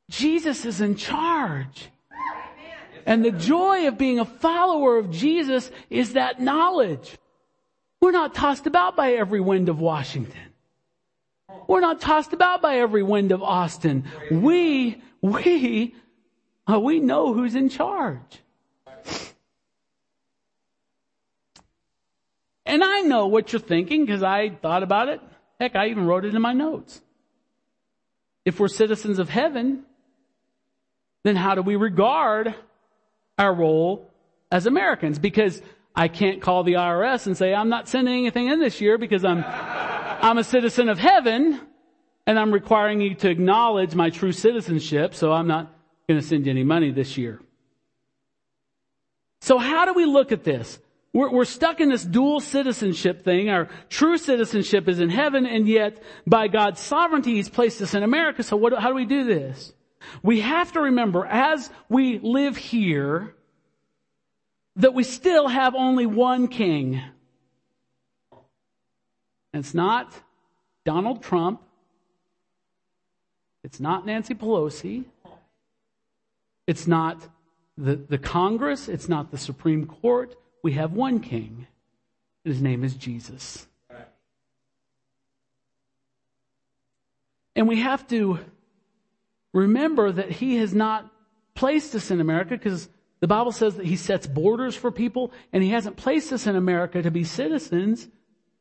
[0.09, 1.89] Jesus is in charge.
[3.07, 7.17] And the joy of being a follower of Jesus is that knowledge.
[8.01, 10.53] We're not tossed about by every wind of Washington.
[11.67, 14.03] We're not tossed about by every wind of Austin.
[14.29, 15.95] We, we,
[16.69, 18.41] uh, we know who's in charge.
[22.65, 25.21] And I know what you're thinking because I thought about it.
[25.61, 27.01] Heck, I even wrote it in my notes.
[28.43, 29.83] If we're citizens of heaven,
[31.23, 32.53] then how do we regard
[33.37, 34.11] our role
[34.51, 35.19] as Americans?
[35.19, 35.61] Because
[35.95, 39.25] I can't call the IRS and say, I'm not sending anything in this year because
[39.25, 41.59] I'm, I'm a citizen of heaven
[42.27, 45.73] and I'm requiring you to acknowledge my true citizenship, so I'm not
[46.07, 47.41] going to send you any money this year.
[49.41, 50.79] So how do we look at this?
[51.13, 53.49] We're, we're, stuck in this dual citizenship thing.
[53.49, 58.03] Our true citizenship is in heaven, and yet by God's sovereignty, He's placed us in
[58.03, 58.43] America.
[58.43, 59.73] So what, how do we do this?
[60.21, 63.33] We have to remember, as we live here,
[64.75, 67.01] that we still have only one king.
[69.53, 70.13] And it's not
[70.85, 71.61] Donald Trump.
[73.63, 75.05] It's not Nancy Pelosi.
[76.67, 77.27] It's not
[77.77, 78.87] the, the Congress.
[78.87, 80.35] It's not the Supreme Court.
[80.63, 81.67] We have one king.
[82.43, 83.67] His name is Jesus.
[87.55, 88.39] And we have to
[89.53, 91.09] remember that he has not
[91.55, 92.89] placed us in America because
[93.19, 96.55] the Bible says that He sets borders for people and He hasn't placed us in
[96.55, 98.07] America to be citizens,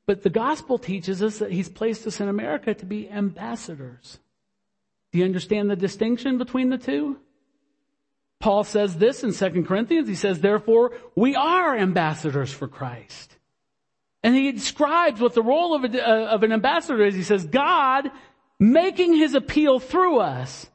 [0.07, 4.19] but the gospel teaches us that He's placed us in America to be ambassadors.
[5.13, 7.19] Do you understand the distinction between the two?
[8.41, 10.09] Paul says this in 2 Corinthians.
[10.09, 13.35] He says, therefore, we are ambassadors for Christ.
[14.23, 17.15] And he describes what the role of, a, uh, of an ambassador is.
[17.15, 18.11] He says, God
[18.59, 20.69] making his appeal through us.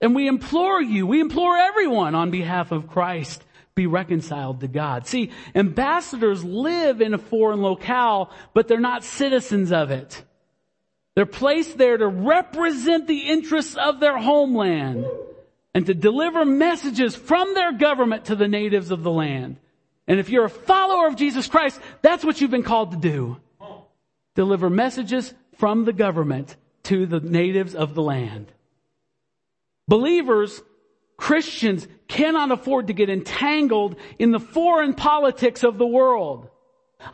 [0.00, 3.44] And we implore you, we implore everyone on behalf of Christ,
[3.74, 5.06] be reconciled to God.
[5.06, 10.24] See, ambassadors live in a foreign locale, but they're not citizens of it.
[11.14, 15.04] They're placed there to represent the interests of their homeland
[15.74, 19.56] and to deliver messages from their government to the natives of the land.
[20.06, 23.36] And if you're a follower of Jesus Christ, that's what you've been called to do.
[24.34, 28.52] Deliver messages from the government to the natives of the land.
[29.88, 30.62] Believers,
[31.16, 36.48] Christians cannot afford to get entangled in the foreign politics of the world.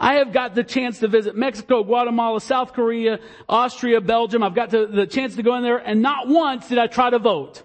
[0.01, 4.43] I have got the chance to visit Mexico, Guatemala, South Korea, Austria, Belgium.
[4.43, 7.11] I've got to, the chance to go in there and not once did I try
[7.11, 7.63] to vote.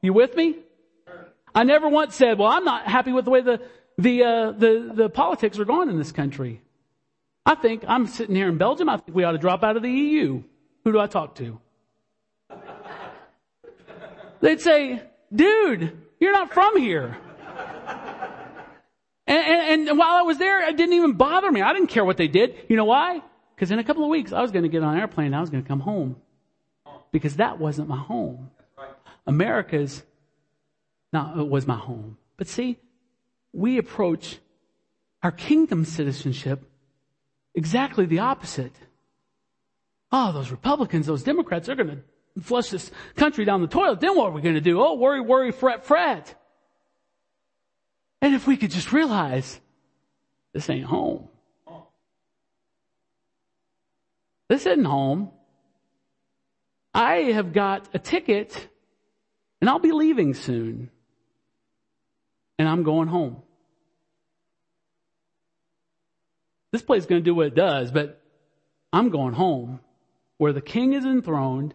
[0.00, 0.56] You with me?
[1.54, 3.60] I never once said, well, I'm not happy with the way the,
[3.98, 6.62] the, uh, the, the politics are going in this country.
[7.44, 8.88] I think I'm sitting here in Belgium.
[8.88, 10.42] I think we ought to drop out of the EU.
[10.84, 11.60] Who do I talk to?
[14.40, 15.02] They'd say,
[15.32, 17.16] dude, you're not from here.
[19.24, 21.62] And, and, and, while I was there, it didn't even bother me.
[21.62, 22.56] I didn't care what they did.
[22.68, 23.22] You know why?
[23.54, 25.36] Because in a couple of weeks, I was going to get on an airplane and
[25.36, 26.16] I was going to come home.
[27.12, 28.50] Because that wasn't my home.
[29.26, 30.02] America's,
[31.12, 32.18] now it was my home.
[32.36, 32.78] But see,
[33.52, 34.38] we approach
[35.22, 36.64] our kingdom citizenship
[37.54, 38.74] exactly the opposite.
[40.12, 42.02] Oh, those Republicans, those Democrats, they're going
[42.36, 44.00] to flush this country down the toilet.
[44.00, 44.82] Then what are we going to do?
[44.82, 46.34] Oh, worry, worry, fret, fret.
[48.20, 49.58] And if we could just realize
[50.52, 51.28] this ain't home.
[54.48, 55.30] This isn't home.
[56.92, 58.68] I have got a ticket
[59.62, 60.90] and I'll be leaving soon.
[62.58, 63.42] And I'm going home.
[66.70, 68.22] This place is going to do what it does, but
[68.92, 69.80] I'm going home
[70.42, 71.72] where the king is enthroned,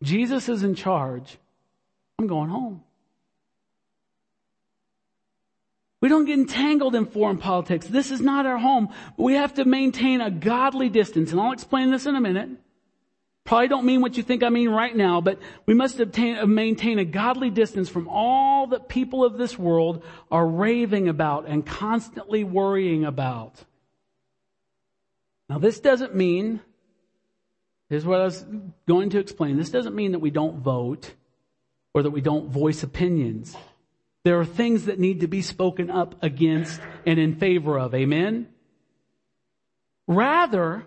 [0.00, 1.38] Jesus is in charge,
[2.20, 2.84] I'm going home.
[6.00, 7.88] We don't get entangled in foreign politics.
[7.88, 8.90] This is not our home.
[9.16, 12.50] We have to maintain a godly distance, and I'll explain this in a minute.
[13.42, 17.00] Probably don't mean what you think I mean right now, but we must obtain, maintain
[17.00, 22.44] a godly distance from all that people of this world are raving about and constantly
[22.44, 23.64] worrying about.
[25.48, 26.60] Now this doesn't mean
[27.90, 28.46] Here's what I was
[28.86, 29.56] going to explain.
[29.56, 31.12] This doesn't mean that we don't vote
[31.92, 33.56] or that we don't voice opinions.
[34.22, 37.94] There are things that need to be spoken up against and in favor of.
[37.94, 38.48] Amen?
[40.06, 40.86] Rather,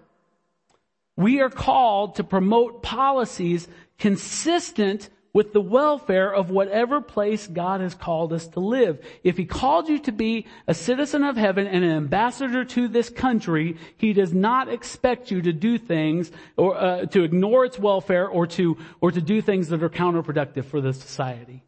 [1.17, 3.67] we are called to promote policies
[3.99, 9.03] consistent with the welfare of whatever place God has called us to live.
[9.23, 13.09] If He called you to be a citizen of heaven and an ambassador to this
[13.09, 18.27] country, He does not expect you to do things or uh, to ignore its welfare
[18.27, 21.63] or to or to do things that are counterproductive for the society.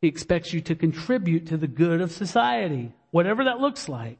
[0.00, 4.18] He expects you to contribute to the good of society, whatever that looks like.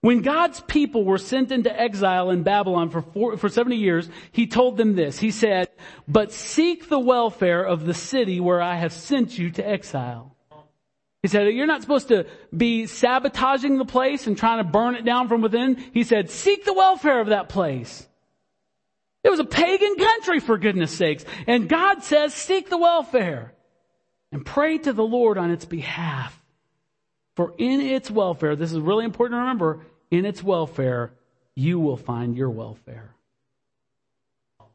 [0.00, 4.46] When God's people were sent into exile in Babylon for, four, for 70 years, He
[4.46, 5.18] told them this.
[5.18, 5.68] He said,
[6.06, 10.36] but seek the welfare of the city where I have sent you to exile.
[11.22, 12.26] He said, you're not supposed to
[12.56, 15.76] be sabotaging the place and trying to burn it down from within.
[15.92, 18.06] He said, seek the welfare of that place.
[19.24, 21.24] It was a pagan country for goodness sakes.
[21.48, 23.52] And God says, seek the welfare
[24.30, 26.37] and pray to the Lord on its behalf.
[27.38, 31.12] For in its welfare, this is really important to remember, in its welfare,
[31.54, 33.14] you will find your welfare.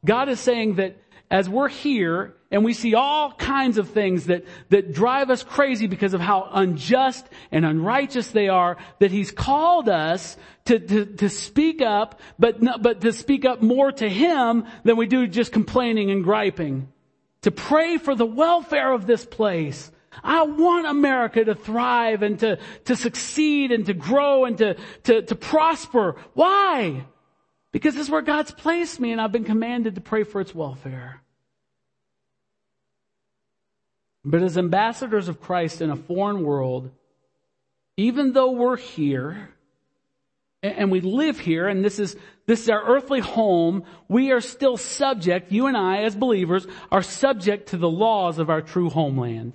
[0.05, 0.95] God is saying that
[1.29, 5.87] as we're here and we see all kinds of things that, that drive us crazy
[5.87, 11.27] because of how unjust and unrighteous they are, that He's called us to, to, to
[11.27, 16.11] speak up, but, but to speak up more to Him than we do just complaining
[16.11, 16.87] and griping.
[17.41, 19.91] To pray for the welfare of this place
[20.23, 25.21] I want America to thrive and to, to succeed and to grow and to, to,
[25.21, 26.15] to prosper.
[26.33, 27.05] Why?
[27.71, 30.53] Because this is where God's placed me and I've been commanded to pray for its
[30.53, 31.21] welfare.
[34.23, 36.91] But as ambassadors of Christ in a foreign world,
[37.97, 39.49] even though we're here
[40.61, 44.77] and we live here and this is, this is our earthly home, we are still
[44.77, 49.53] subject, you and I as believers are subject to the laws of our true homeland.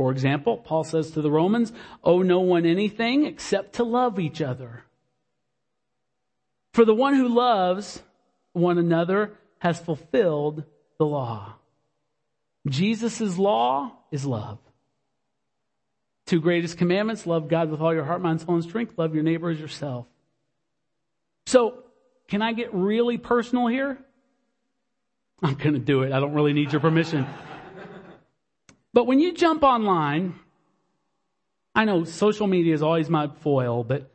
[0.00, 4.40] For example, Paul says to the Romans, owe no one anything except to love each
[4.40, 4.84] other.
[6.72, 8.02] For the one who loves
[8.54, 10.64] one another has fulfilled
[10.96, 11.52] the law.
[12.66, 14.58] Jesus' law is love.
[16.24, 19.22] Two greatest commandments, love God with all your heart, mind, soul, and strength, love your
[19.22, 20.06] neighbor as yourself.
[21.44, 21.84] So,
[22.26, 23.98] can I get really personal here?
[25.42, 26.12] I'm gonna do it.
[26.12, 27.26] I don't really need your permission.
[28.92, 30.34] But when you jump online,
[31.74, 34.10] I know social media is always my foil, but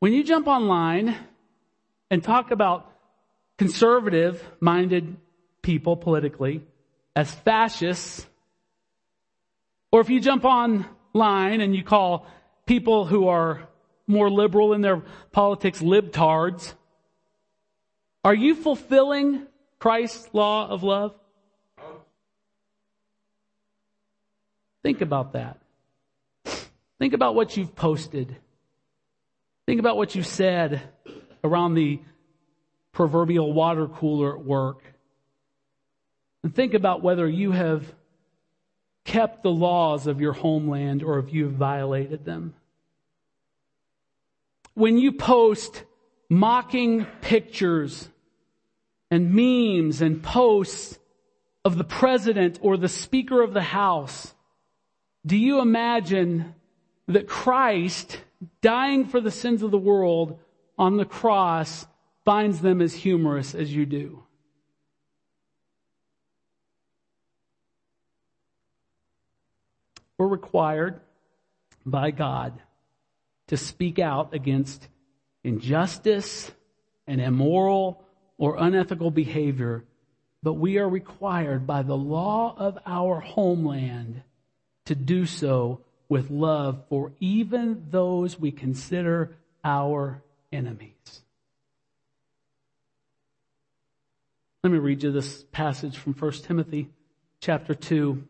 [0.00, 1.16] when you jump online
[2.10, 2.92] and talk about
[3.58, 5.16] conservative minded
[5.62, 6.62] people politically
[7.14, 8.26] as fascists,
[9.90, 12.26] or if you jump online and you call
[12.66, 13.66] people who are
[14.06, 16.74] more liberal in their politics libtards,
[18.22, 19.46] are you fulfilling
[19.78, 21.14] Christ's law of love?
[24.86, 25.58] Think about that.
[27.00, 28.36] Think about what you've posted.
[29.66, 30.80] Think about what you said
[31.42, 31.98] around the
[32.92, 34.84] proverbial water cooler at work.
[36.44, 37.92] And think about whether you have
[39.04, 42.54] kept the laws of your homeland or if you have violated them.
[44.74, 45.82] When you post
[46.30, 48.08] mocking pictures
[49.10, 50.96] and memes and posts
[51.64, 54.32] of the president or the speaker of the house,
[55.26, 56.54] do you imagine
[57.08, 58.20] that Christ,
[58.60, 60.38] dying for the sins of the world
[60.78, 61.86] on the cross,
[62.24, 64.22] finds them as humorous as you do?
[70.16, 71.00] We're required
[71.84, 72.62] by God
[73.48, 74.88] to speak out against
[75.44, 76.52] injustice
[77.06, 78.04] and immoral
[78.38, 79.84] or unethical behavior,
[80.42, 84.22] but we are required by the law of our homeland
[84.86, 90.22] to do so with love for even those we consider our
[90.52, 91.22] enemies.
[94.62, 96.88] Let me read you this passage from 1 Timothy
[97.40, 98.26] chapter 2.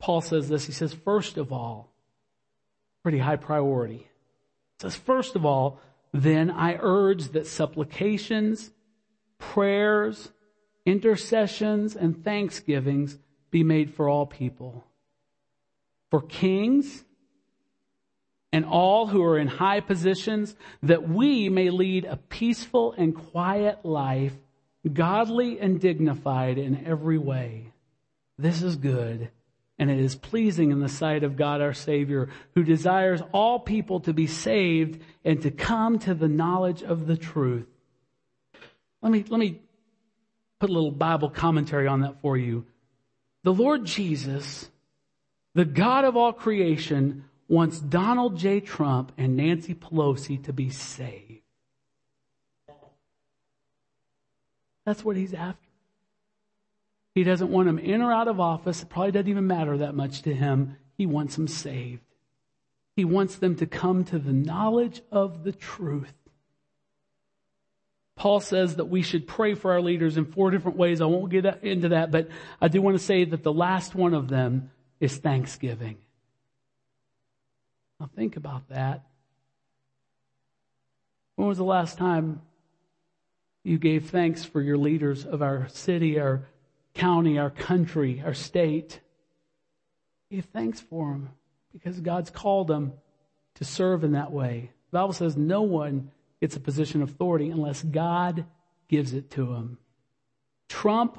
[0.00, 0.66] Paul says this.
[0.66, 1.92] He says, first of all,
[3.02, 3.98] pretty high priority.
[3.98, 5.80] He says, first of all,
[6.12, 8.70] then I urge that supplications,
[9.38, 10.32] prayers,
[10.84, 13.18] intercessions, and thanksgivings
[13.52, 14.84] be made for all people.
[16.10, 17.04] For kings
[18.52, 23.84] and all who are in high positions, that we may lead a peaceful and quiet
[23.84, 24.34] life,
[24.92, 27.72] godly and dignified in every way.
[28.36, 29.30] This is good,
[29.78, 34.00] and it is pleasing in the sight of God our Savior, who desires all people
[34.00, 37.66] to be saved and to come to the knowledge of the truth.
[39.00, 39.60] Let me, let me
[40.58, 42.66] put a little Bible commentary on that for you.
[43.44, 44.70] The Lord Jesus,
[45.54, 48.60] the God of all creation, wants Donald J.
[48.60, 51.42] Trump and Nancy Pelosi to be saved.
[54.86, 55.58] That's what he's after.
[57.14, 58.82] He doesn't want them in or out of office.
[58.82, 60.76] It probably doesn't even matter that much to him.
[60.96, 62.00] He wants them saved.
[62.96, 66.14] He wants them to come to the knowledge of the truth.
[68.14, 71.00] Paul says that we should pray for our leaders in four different ways.
[71.00, 72.28] I won't get into that, but
[72.60, 75.96] I do want to say that the last one of them is thanksgiving.
[77.98, 79.04] Now think about that.
[81.36, 82.42] When was the last time
[83.64, 86.48] you gave thanks for your leaders of our city, our
[86.94, 89.00] county, our country, our state?
[90.30, 91.30] Give thanks for them
[91.72, 92.92] because God's called them
[93.54, 94.70] to serve in that way.
[94.90, 96.10] The Bible says no one
[96.42, 98.44] gets a position of authority unless God
[98.88, 99.78] gives it to him.
[100.68, 101.16] Trump,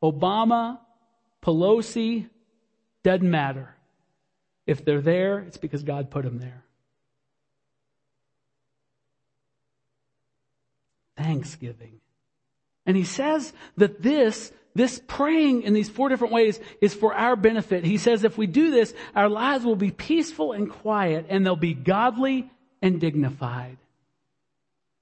[0.00, 0.78] Obama,
[1.42, 2.28] Pelosi,
[3.02, 3.74] doesn't matter.
[4.64, 6.62] If they're there, it's because God put them there.
[11.16, 11.98] Thanksgiving.
[12.86, 17.34] And he says that this this praying in these four different ways is for our
[17.34, 17.84] benefit.
[17.84, 21.56] He says if we do this, our lives will be peaceful and quiet and they'll
[21.56, 22.48] be godly
[22.80, 23.76] and dignified.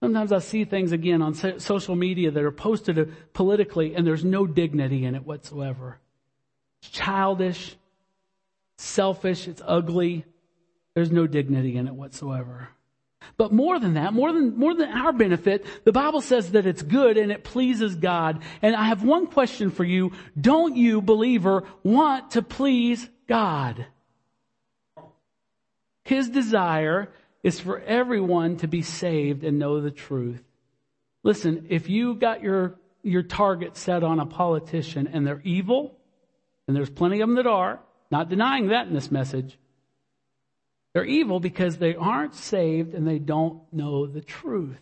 [0.00, 4.46] Sometimes I see things again on social media that are posted politically and there's no
[4.46, 5.98] dignity in it whatsoever.
[6.80, 7.76] It's childish,
[8.78, 10.24] selfish, it's ugly.
[10.94, 12.68] There's no dignity in it whatsoever.
[13.36, 16.82] But more than that, more than, more than our benefit, the Bible says that it's
[16.82, 18.42] good and it pleases God.
[18.62, 20.12] And I have one question for you.
[20.40, 23.84] Don't you, believer, want to please God?
[26.04, 27.10] His desire
[27.42, 30.42] is for everyone to be saved and know the truth.
[31.22, 35.98] Listen, if you got your, your target set on a politician and they're evil,
[36.66, 37.80] and there's plenty of them that are,
[38.10, 39.58] not denying that in this message,
[40.92, 44.80] they're evil because they aren't saved and they don't know the truth.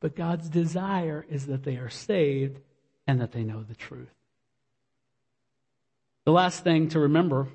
[0.00, 2.60] But God's desire is that they are saved
[3.06, 4.14] and that they know the truth.
[6.24, 7.48] The last thing to remember,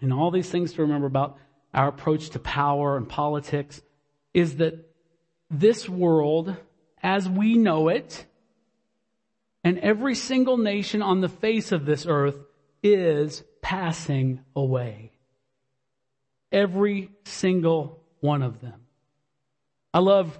[0.00, 1.38] and all these things to remember about
[1.76, 3.80] our approach to power and politics,
[4.34, 4.90] is that
[5.50, 6.56] this world,
[7.02, 8.26] as we know it,
[9.62, 12.38] and every single nation on the face of this earth
[12.82, 15.12] is passing away.
[16.52, 18.86] Every single one of them.
[19.92, 20.38] I love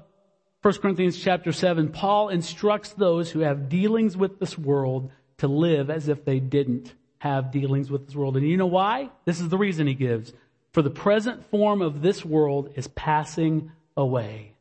[0.63, 1.91] 1 Corinthians chapter 7.
[1.91, 6.95] Paul instructs those who have dealings with this world to live as if they didn't
[7.19, 8.37] have dealings with this world.
[8.37, 9.11] And you know why?
[9.25, 10.33] This is the reason he gives.
[10.77, 14.53] For the present form of this world is passing away.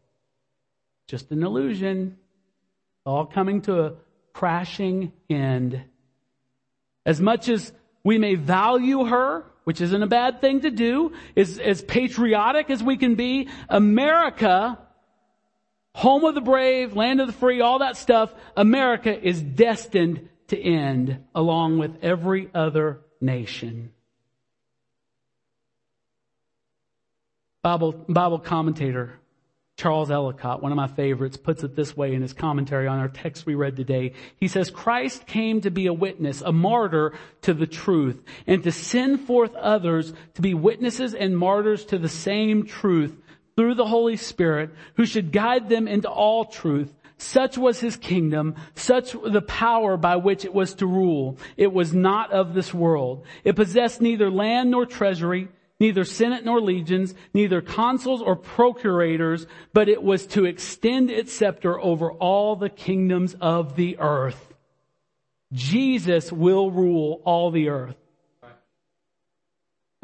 [1.09, 2.15] Just an illusion.
[3.05, 3.93] All coming to a
[4.31, 5.83] crashing end.
[7.05, 7.73] As much as
[8.05, 12.81] we may value her, which isn't a bad thing to do, as, as patriotic as
[12.81, 14.79] we can be, America,
[15.93, 20.57] home of the brave, land of the free, all that stuff, America is destined to
[20.57, 23.91] end along with every other nation.
[27.65, 29.19] Bible, Bible commentator
[29.75, 33.07] Charles Ellicott, one of my favorites, puts it this way in his commentary on our
[33.07, 34.13] text we read today.
[34.39, 38.71] He says, Christ came to be a witness, a martyr to the truth, and to
[38.71, 43.17] send forth others to be witnesses and martyrs to the same truth
[43.55, 46.93] through the Holy Spirit, who should guide them into all truth.
[47.17, 51.39] Such was his kingdom, such the power by which it was to rule.
[51.57, 53.25] It was not of this world.
[53.43, 55.47] It possessed neither land nor treasury,
[55.79, 61.79] neither senate nor legions, neither consuls or procurators, but it was to extend its scepter
[61.79, 64.53] over all the kingdoms of the earth.
[65.51, 67.97] Jesus will rule all the earth.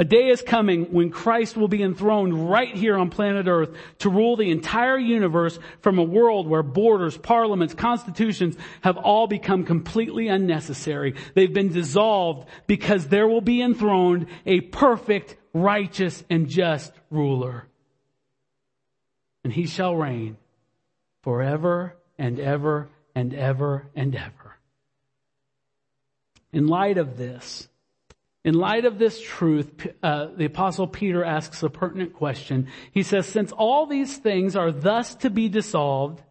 [0.01, 4.09] A day is coming when Christ will be enthroned right here on planet earth to
[4.09, 10.27] rule the entire universe from a world where borders, parliaments, constitutions have all become completely
[10.27, 11.13] unnecessary.
[11.35, 17.67] They've been dissolved because there will be enthroned a perfect righteous and just ruler.
[19.43, 20.37] And he shall reign
[21.21, 24.57] forever and ever and ever and ever.
[26.51, 27.67] In light of this,
[28.43, 32.67] in light of this truth, uh, the apostle Peter asks a pertinent question.
[32.91, 36.21] He says, since all these things are thus to be dissolved,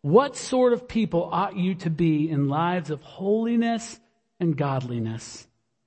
[0.00, 4.00] what sort of people ought you to be in lives of holiness
[4.38, 5.46] and godliness?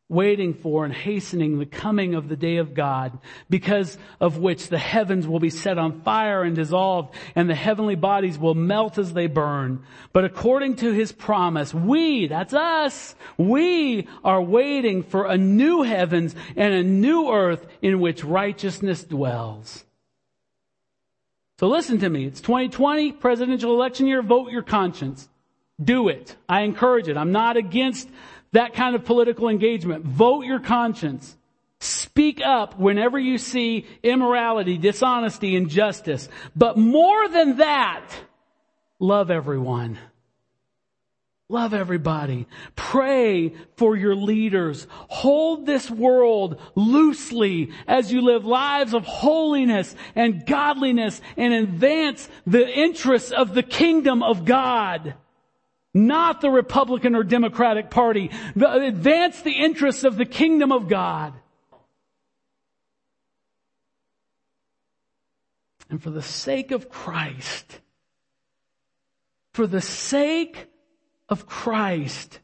[0.09, 3.17] Waiting for and hastening the coming of the day of God,
[3.49, 7.95] because of which the heavens will be set on fire and dissolved, and the heavenly
[7.95, 9.83] bodies will melt as they burn.
[10.11, 16.35] But according to his promise, we, that's us, we are waiting for a new heavens
[16.55, 19.83] and a new earth in which righteousness dwells.
[21.59, 22.25] So listen to me.
[22.25, 25.29] It's 2020, presidential election year, vote your conscience.
[25.81, 26.35] Do it.
[26.47, 27.17] I encourage it.
[27.17, 28.09] I'm not against
[28.53, 30.05] that kind of political engagement.
[30.05, 31.35] Vote your conscience.
[31.79, 36.29] Speak up whenever you see immorality, dishonesty, injustice.
[36.55, 38.09] But more than that,
[38.99, 39.99] love everyone.
[41.49, 42.47] Love everybody.
[42.75, 44.87] Pray for your leaders.
[45.09, 52.67] Hold this world loosely as you live lives of holiness and godliness and advance the
[52.67, 55.15] interests of the kingdom of God.
[55.93, 58.31] Not the Republican or Democratic Party.
[58.55, 61.33] Advance the interests of the kingdom of God.
[65.89, 67.79] And for the sake of Christ,
[69.53, 70.67] for the sake
[71.29, 72.39] of Christ,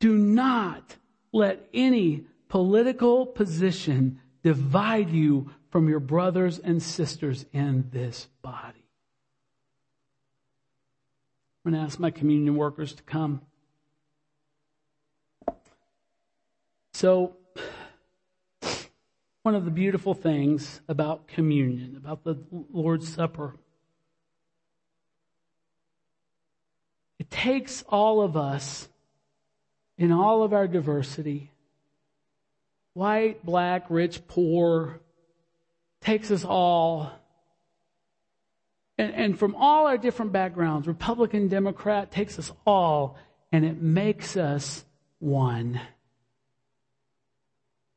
[0.00, 0.96] do not
[1.32, 8.81] let any political position divide you from your brothers and sisters in this body.
[11.64, 13.42] I'm going to ask my communion workers to come.
[16.94, 17.36] So,
[19.42, 22.36] one of the beautiful things about communion, about the
[22.72, 23.56] Lord's Supper,
[27.18, 28.88] it takes all of us
[29.98, 31.52] in all of our diversity
[32.94, 35.00] white, black, rich, poor
[36.00, 37.10] takes us all
[38.98, 43.16] and, and from all our different backgrounds, Republican, Democrat, takes us all
[43.50, 44.84] and it makes us
[45.18, 45.80] one.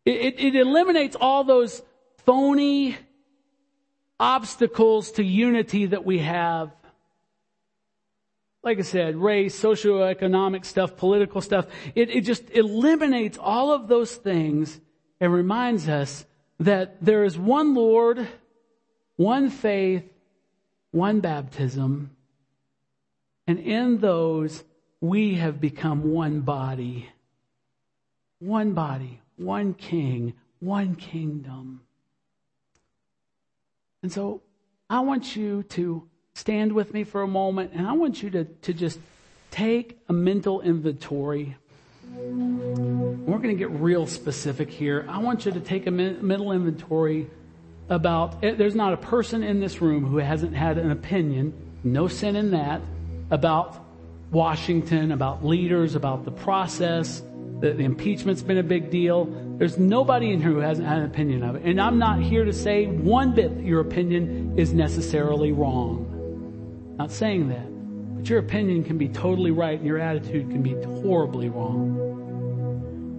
[0.05, 1.81] It, it, it eliminates all those
[2.25, 2.97] phony
[4.19, 6.71] obstacles to unity that we have.
[8.63, 11.67] Like I said, race, socioeconomic stuff, political stuff.
[11.93, 14.79] It, it just eliminates all of those things
[15.19, 16.25] and reminds us
[16.59, 18.27] that there is one Lord,
[19.17, 20.03] one faith,
[20.95, 22.09] one baptism,
[23.47, 24.63] and in those
[25.01, 27.09] we have become one body.
[28.39, 31.81] One body, one king, one kingdom.
[34.03, 34.41] And so
[34.89, 38.45] I want you to stand with me for a moment and I want you to,
[38.45, 38.97] to just
[39.51, 41.57] take a mental inventory.
[42.13, 45.05] We're going to get real specific here.
[45.09, 47.27] I want you to take a mental inventory
[47.89, 52.07] about, eh, there's not a person in this room who hasn't had an opinion, no
[52.07, 52.81] sin in that,
[53.31, 53.83] about
[54.31, 57.21] Washington, about leaders, about the process,
[57.61, 59.25] that the impeachment's been a big deal.
[59.57, 61.63] There's nobody in here who hasn't had an opinion of it.
[61.63, 66.95] And I'm not here to say one bit that your opinion is necessarily wrong.
[66.97, 68.15] Not saying that.
[68.15, 72.04] But your opinion can be totally right and your attitude can be horribly wrong.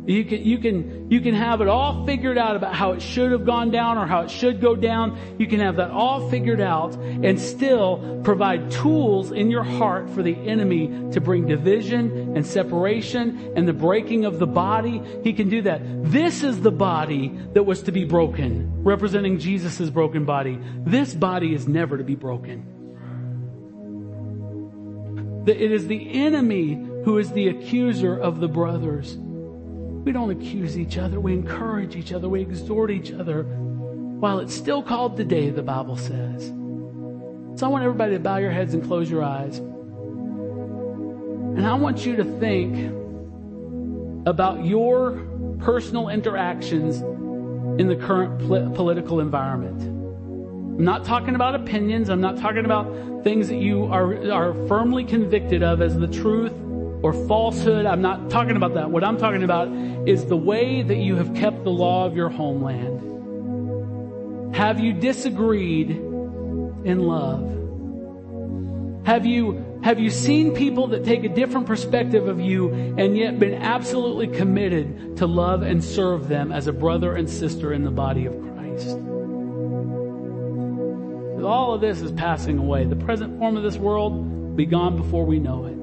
[0.07, 3.33] You can, you can, you can have it all figured out about how it should
[3.33, 5.19] have gone down or how it should go down.
[5.37, 10.23] You can have that all figured out and still provide tools in your heart for
[10.23, 15.03] the enemy to bring division and separation and the breaking of the body.
[15.25, 15.81] He can do that.
[16.05, 20.57] This is the body that was to be broken, representing Jesus' broken body.
[20.85, 22.75] This body is never to be broken.
[25.49, 29.17] It is the enemy who is the accuser of the brothers.
[30.07, 31.19] We don't accuse each other.
[31.19, 32.29] We encourage each other.
[32.29, 36.47] We exhort each other while it's still called today, the Bible says.
[37.57, 39.59] So I want everybody to bow your heads and close your eyes.
[39.59, 42.93] And I want you to think
[44.29, 45.27] about your
[45.59, 47.01] personal interactions
[47.81, 49.83] in the current pl- political environment.
[49.83, 52.11] I'm not talking about opinions.
[52.11, 56.53] I'm not talking about things that you are, are firmly convicted of as the truth
[57.03, 57.87] or falsehood.
[57.87, 58.91] I'm not talking about that.
[58.91, 59.69] What I'm talking about
[60.09, 63.15] is the way that you have kept the law of your homeland.
[64.55, 67.53] Have you disagreed in love?
[69.07, 73.39] Have you have you seen people that take a different perspective of you and yet
[73.39, 77.91] been absolutely committed to love and serve them as a brother and sister in the
[77.91, 78.99] body of Christ?
[81.45, 82.85] All of this is passing away.
[82.85, 85.77] The present form of this world will be gone before we know it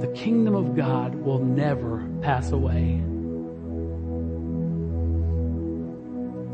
[0.00, 3.02] the kingdom of God will never pass away.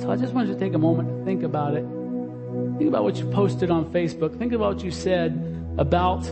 [0.01, 1.85] So I just wanted to take a moment to think about it.
[2.79, 4.39] Think about what you posted on Facebook.
[4.39, 6.23] Think about what you said about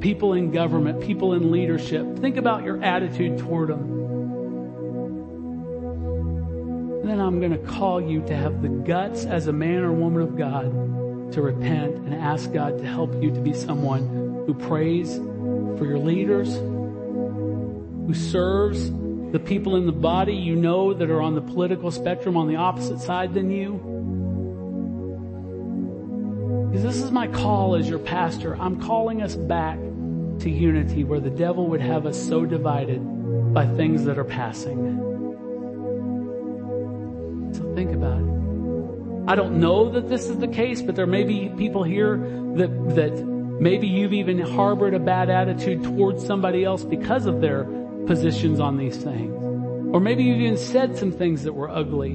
[0.00, 2.18] people in government, people in leadership.
[2.18, 3.82] Think about your attitude toward them.
[7.00, 9.92] And then I'm going to call you to have the guts as a man or
[9.92, 14.54] woman of God to repent and ask God to help you to be someone who
[14.54, 15.18] prays
[15.84, 18.90] for your leaders, who serves
[19.32, 22.56] the people in the body you know that are on the political spectrum on the
[22.56, 23.72] opposite side than you.
[26.70, 28.56] Because this is my call as your pastor.
[28.56, 29.78] I'm calling us back
[30.38, 33.00] to unity where the devil would have us so divided
[33.52, 34.98] by things that are passing.
[37.52, 39.30] So think about it.
[39.30, 42.16] I don't know that this is the case, but there may be people here
[42.56, 47.64] that, that maybe you've even harbored a bad attitude towards somebody else because of their
[48.06, 49.32] positions on these things.
[49.94, 52.14] Or maybe you've even said some things that were ugly.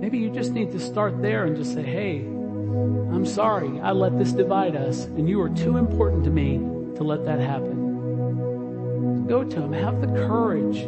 [0.00, 3.80] Maybe you just need to start there and just say, hey, I'm sorry.
[3.80, 6.56] I let this divide us, and you are too important to me
[6.96, 9.26] to let that happen.
[9.26, 9.72] Go to him.
[9.72, 10.86] Have the courage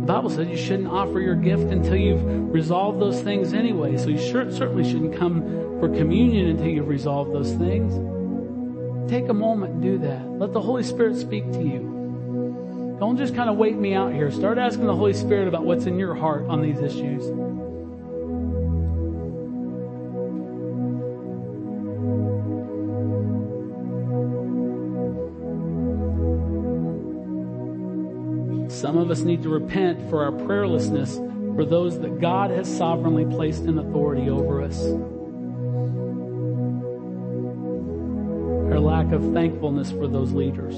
[0.00, 3.98] the Bible says you shouldn't offer your gift until you've resolved those things anyway.
[3.98, 5.42] So you sure, certainly shouldn't come
[5.78, 7.92] for communion until you've resolved those things.
[9.10, 10.26] Take a moment and do that.
[10.26, 12.96] Let the Holy Spirit speak to you.
[12.98, 14.30] Don't just kind of wait me out here.
[14.30, 17.24] Start asking the Holy Spirit about what's in your heart on these issues.
[28.90, 31.14] Some of us need to repent for our prayerlessness
[31.54, 34.84] for those that God has sovereignly placed in authority over us.
[38.72, 40.74] Our lack of thankfulness for those leaders.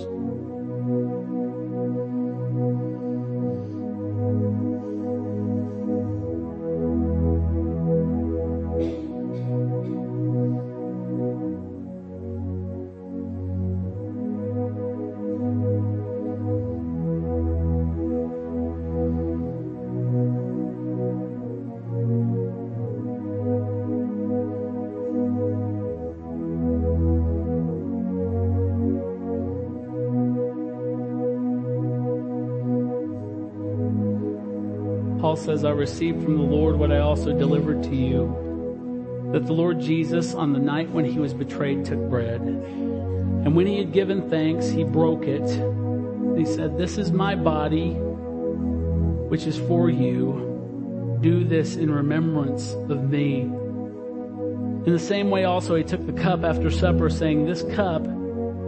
[35.37, 39.31] Says, I received from the Lord what I also delivered to you.
[39.33, 42.41] That the Lord Jesus, on the night when he was betrayed, took bread.
[42.41, 45.43] And when he had given thanks, he broke it.
[45.43, 51.19] And He said, This is my body, which is for you.
[51.21, 53.41] Do this in remembrance of me.
[53.41, 58.03] In the same way, also, he took the cup after supper, saying, This cup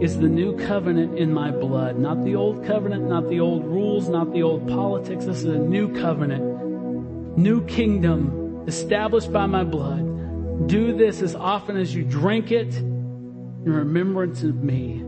[0.01, 1.97] is the new covenant in my blood.
[1.97, 5.25] Not the old covenant, not the old rules, not the old politics.
[5.25, 6.54] This is a new covenant
[7.37, 10.67] new kingdom established by my blood.
[10.67, 15.03] Do this as often as you drink it in remembrance of me.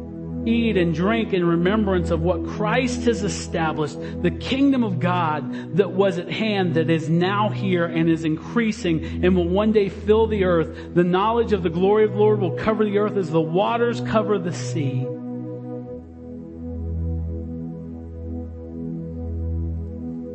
[0.46, 5.92] Eat and drink in remembrance of what Christ has established, the kingdom of God that
[5.92, 10.28] was at hand, that is now here and is increasing and will one day fill
[10.28, 10.94] the earth.
[10.94, 14.00] The knowledge of the glory of the Lord will cover the earth as the waters
[14.02, 15.04] cover the sea.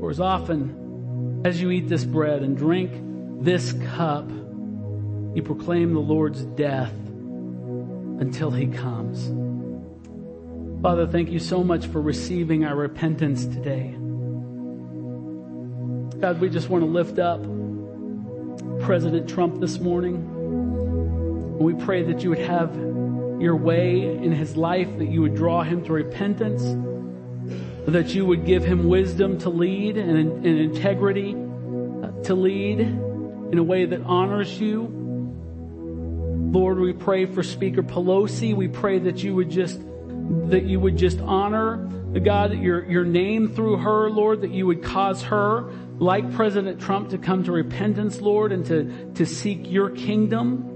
[0.01, 0.83] For as often
[1.45, 2.93] as you eat this bread and drink
[3.45, 4.31] this cup,
[5.35, 9.31] you proclaim the Lord's death until he comes.
[10.83, 13.97] Father, thank you so much for receiving our repentance today.
[16.21, 17.43] God, we just want to lift up
[18.83, 20.29] President Trump this morning.
[21.59, 22.75] We pray that you would have
[23.41, 26.63] your way in his life, that you would draw him to repentance
[27.87, 33.59] that you would give him wisdom to lead and, and integrity uh, to lead in
[33.59, 34.89] a way that honors you.
[36.53, 38.55] Lord, we pray for Speaker Pelosi.
[38.55, 39.81] We pray that you would just
[40.49, 44.67] that you would just honor the God your your name through her, Lord, that you
[44.67, 49.71] would cause her, like President Trump, to come to repentance, Lord, and to, to seek
[49.71, 50.69] your kingdom.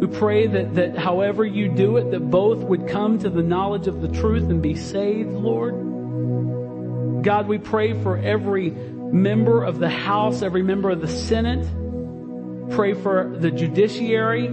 [0.00, 3.86] We pray that, that however you do it, that both would come to the knowledge
[3.86, 5.89] of the truth and be saved, Lord.
[7.22, 11.66] God, we pray for every member of the House, every member of the Senate.
[12.70, 14.48] Pray for the judiciary.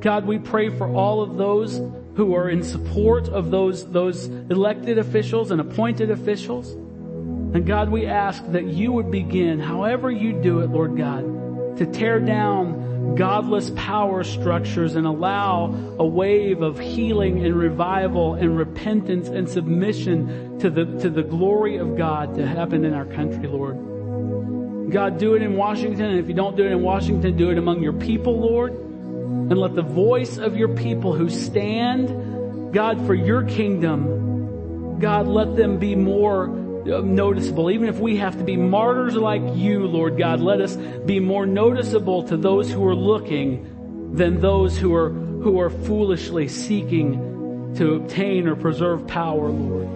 [0.00, 1.80] God, we pray for all of those
[2.16, 6.70] who are in support of those, those elected officials and appointed officials.
[6.72, 11.86] And God, we ask that you would begin, however you do it, Lord God, to
[11.86, 12.83] tear down
[13.16, 15.66] godless power structures and allow
[15.98, 21.76] a wave of healing and revival and repentance and submission to the, to the glory
[21.76, 24.90] of God to happen in our country, Lord.
[24.90, 27.58] God, do it in Washington, and if you don't do it in Washington, do it
[27.58, 28.72] among your people, Lord.
[28.72, 35.56] And let the voice of your people who stand, God, for your kingdom, God, let
[35.56, 37.70] them be more noticeable.
[37.70, 40.76] Even if we have to be martyrs like you, Lord God, let us
[41.06, 46.48] be more noticeable to those who are looking than those who are, who are foolishly
[46.48, 49.88] seeking to obtain or preserve power, Lord.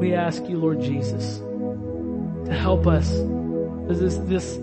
[0.00, 3.10] We ask you, Lord Jesus, to help us
[3.90, 4.54] as this, this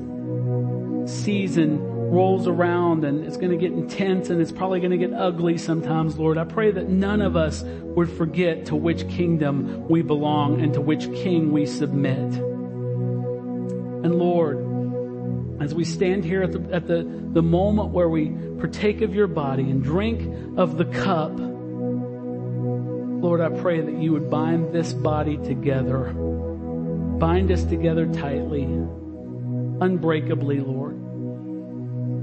[1.06, 5.14] season rolls around and it's going to get intense and it's probably going to get
[5.14, 6.38] ugly sometimes, Lord.
[6.38, 10.82] I pray that none of us would forget to which kingdom we belong and to
[10.82, 12.42] which king we submit.
[14.04, 17.04] And Lord, as we stand here at the, at the,
[17.34, 18.30] the moment where we
[18.60, 24.30] partake of your body and drink of the cup, Lord, I pray that you would
[24.30, 26.14] bind this body together.
[26.14, 30.87] Bind us together tightly, unbreakably, Lord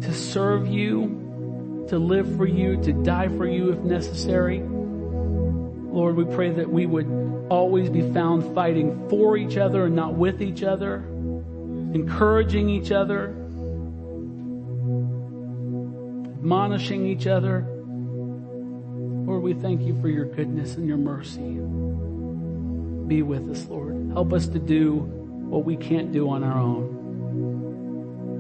[0.02, 4.60] to serve you, to live for you, to die for you if necessary.
[4.60, 10.14] Lord, we pray that we would always be found fighting for each other and not
[10.14, 10.96] with each other,
[11.94, 13.28] encouraging each other,
[16.34, 17.64] admonishing each other.
[19.26, 21.58] Lord, we thank you for your goodness and your mercy.
[23.06, 24.10] Be with us, Lord.
[24.12, 24.96] Help us to do
[25.48, 26.93] what we can't do on our own.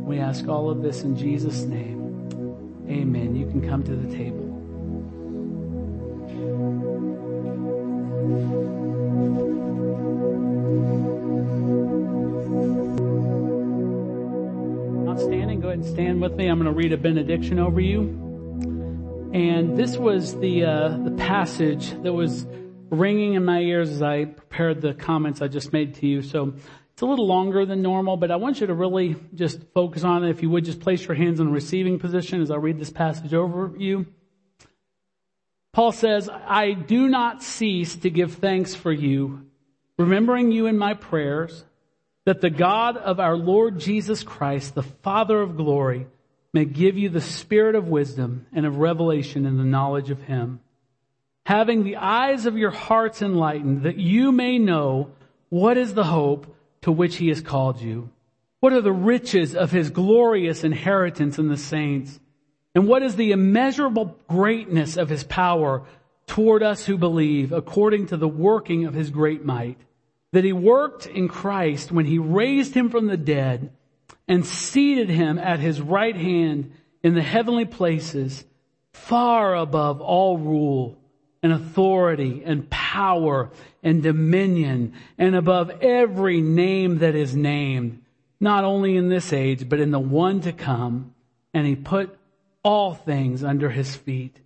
[0.04, 2.04] We ask all of this in Jesus' name.
[2.88, 3.34] Amen.
[3.34, 4.44] You can come to the table.
[15.06, 16.48] Not standing, go ahead and stand with me.
[16.48, 18.20] I'm going to read a benediction over you.
[19.32, 22.46] And this was the uh, the passage that was
[22.90, 26.20] ringing in my ears as I prepared the comments I just made to you.
[26.20, 26.54] So
[26.94, 30.22] it's a little longer than normal, but I want you to really just focus on
[30.22, 30.30] it.
[30.30, 32.90] If you would just place your hands in the receiving position as I read this
[32.90, 34.06] passage over you.
[35.72, 39.44] Paul says, I do not cease to give thanks for you,
[39.98, 41.64] remembering you in my prayers,
[42.26, 46.06] that the God of our Lord Jesus Christ, the Father of glory,
[46.52, 50.60] may give you the spirit of wisdom and of revelation in the knowledge of him,
[51.44, 55.10] having the eyes of your hearts enlightened, that you may know
[55.48, 56.53] what is the hope
[56.84, 58.10] to which he has called you?
[58.60, 62.20] What are the riches of his glorious inheritance in the saints?
[62.74, 65.86] And what is the immeasurable greatness of his power
[66.26, 69.78] toward us who believe according to the working of his great might?
[70.32, 73.72] That he worked in Christ when he raised him from the dead
[74.28, 76.70] and seated him at his right hand
[77.02, 78.44] in the heavenly places,
[78.92, 80.98] far above all rule
[81.42, 83.50] and authority and power
[83.82, 88.00] and dominion and above every name that is named,
[88.38, 91.12] not only in this age, but in the one to come.
[91.52, 92.16] And he put
[92.62, 94.36] all things under his feet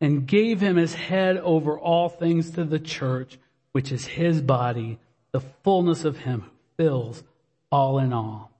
[0.00, 3.38] and gave him his head over all things to the church,
[3.72, 4.98] which is his body,
[5.32, 7.22] the fullness of him who fills
[7.70, 8.50] all in all.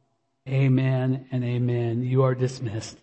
[0.46, 2.03] Amen and amen.
[2.03, 2.99] You are dismissed.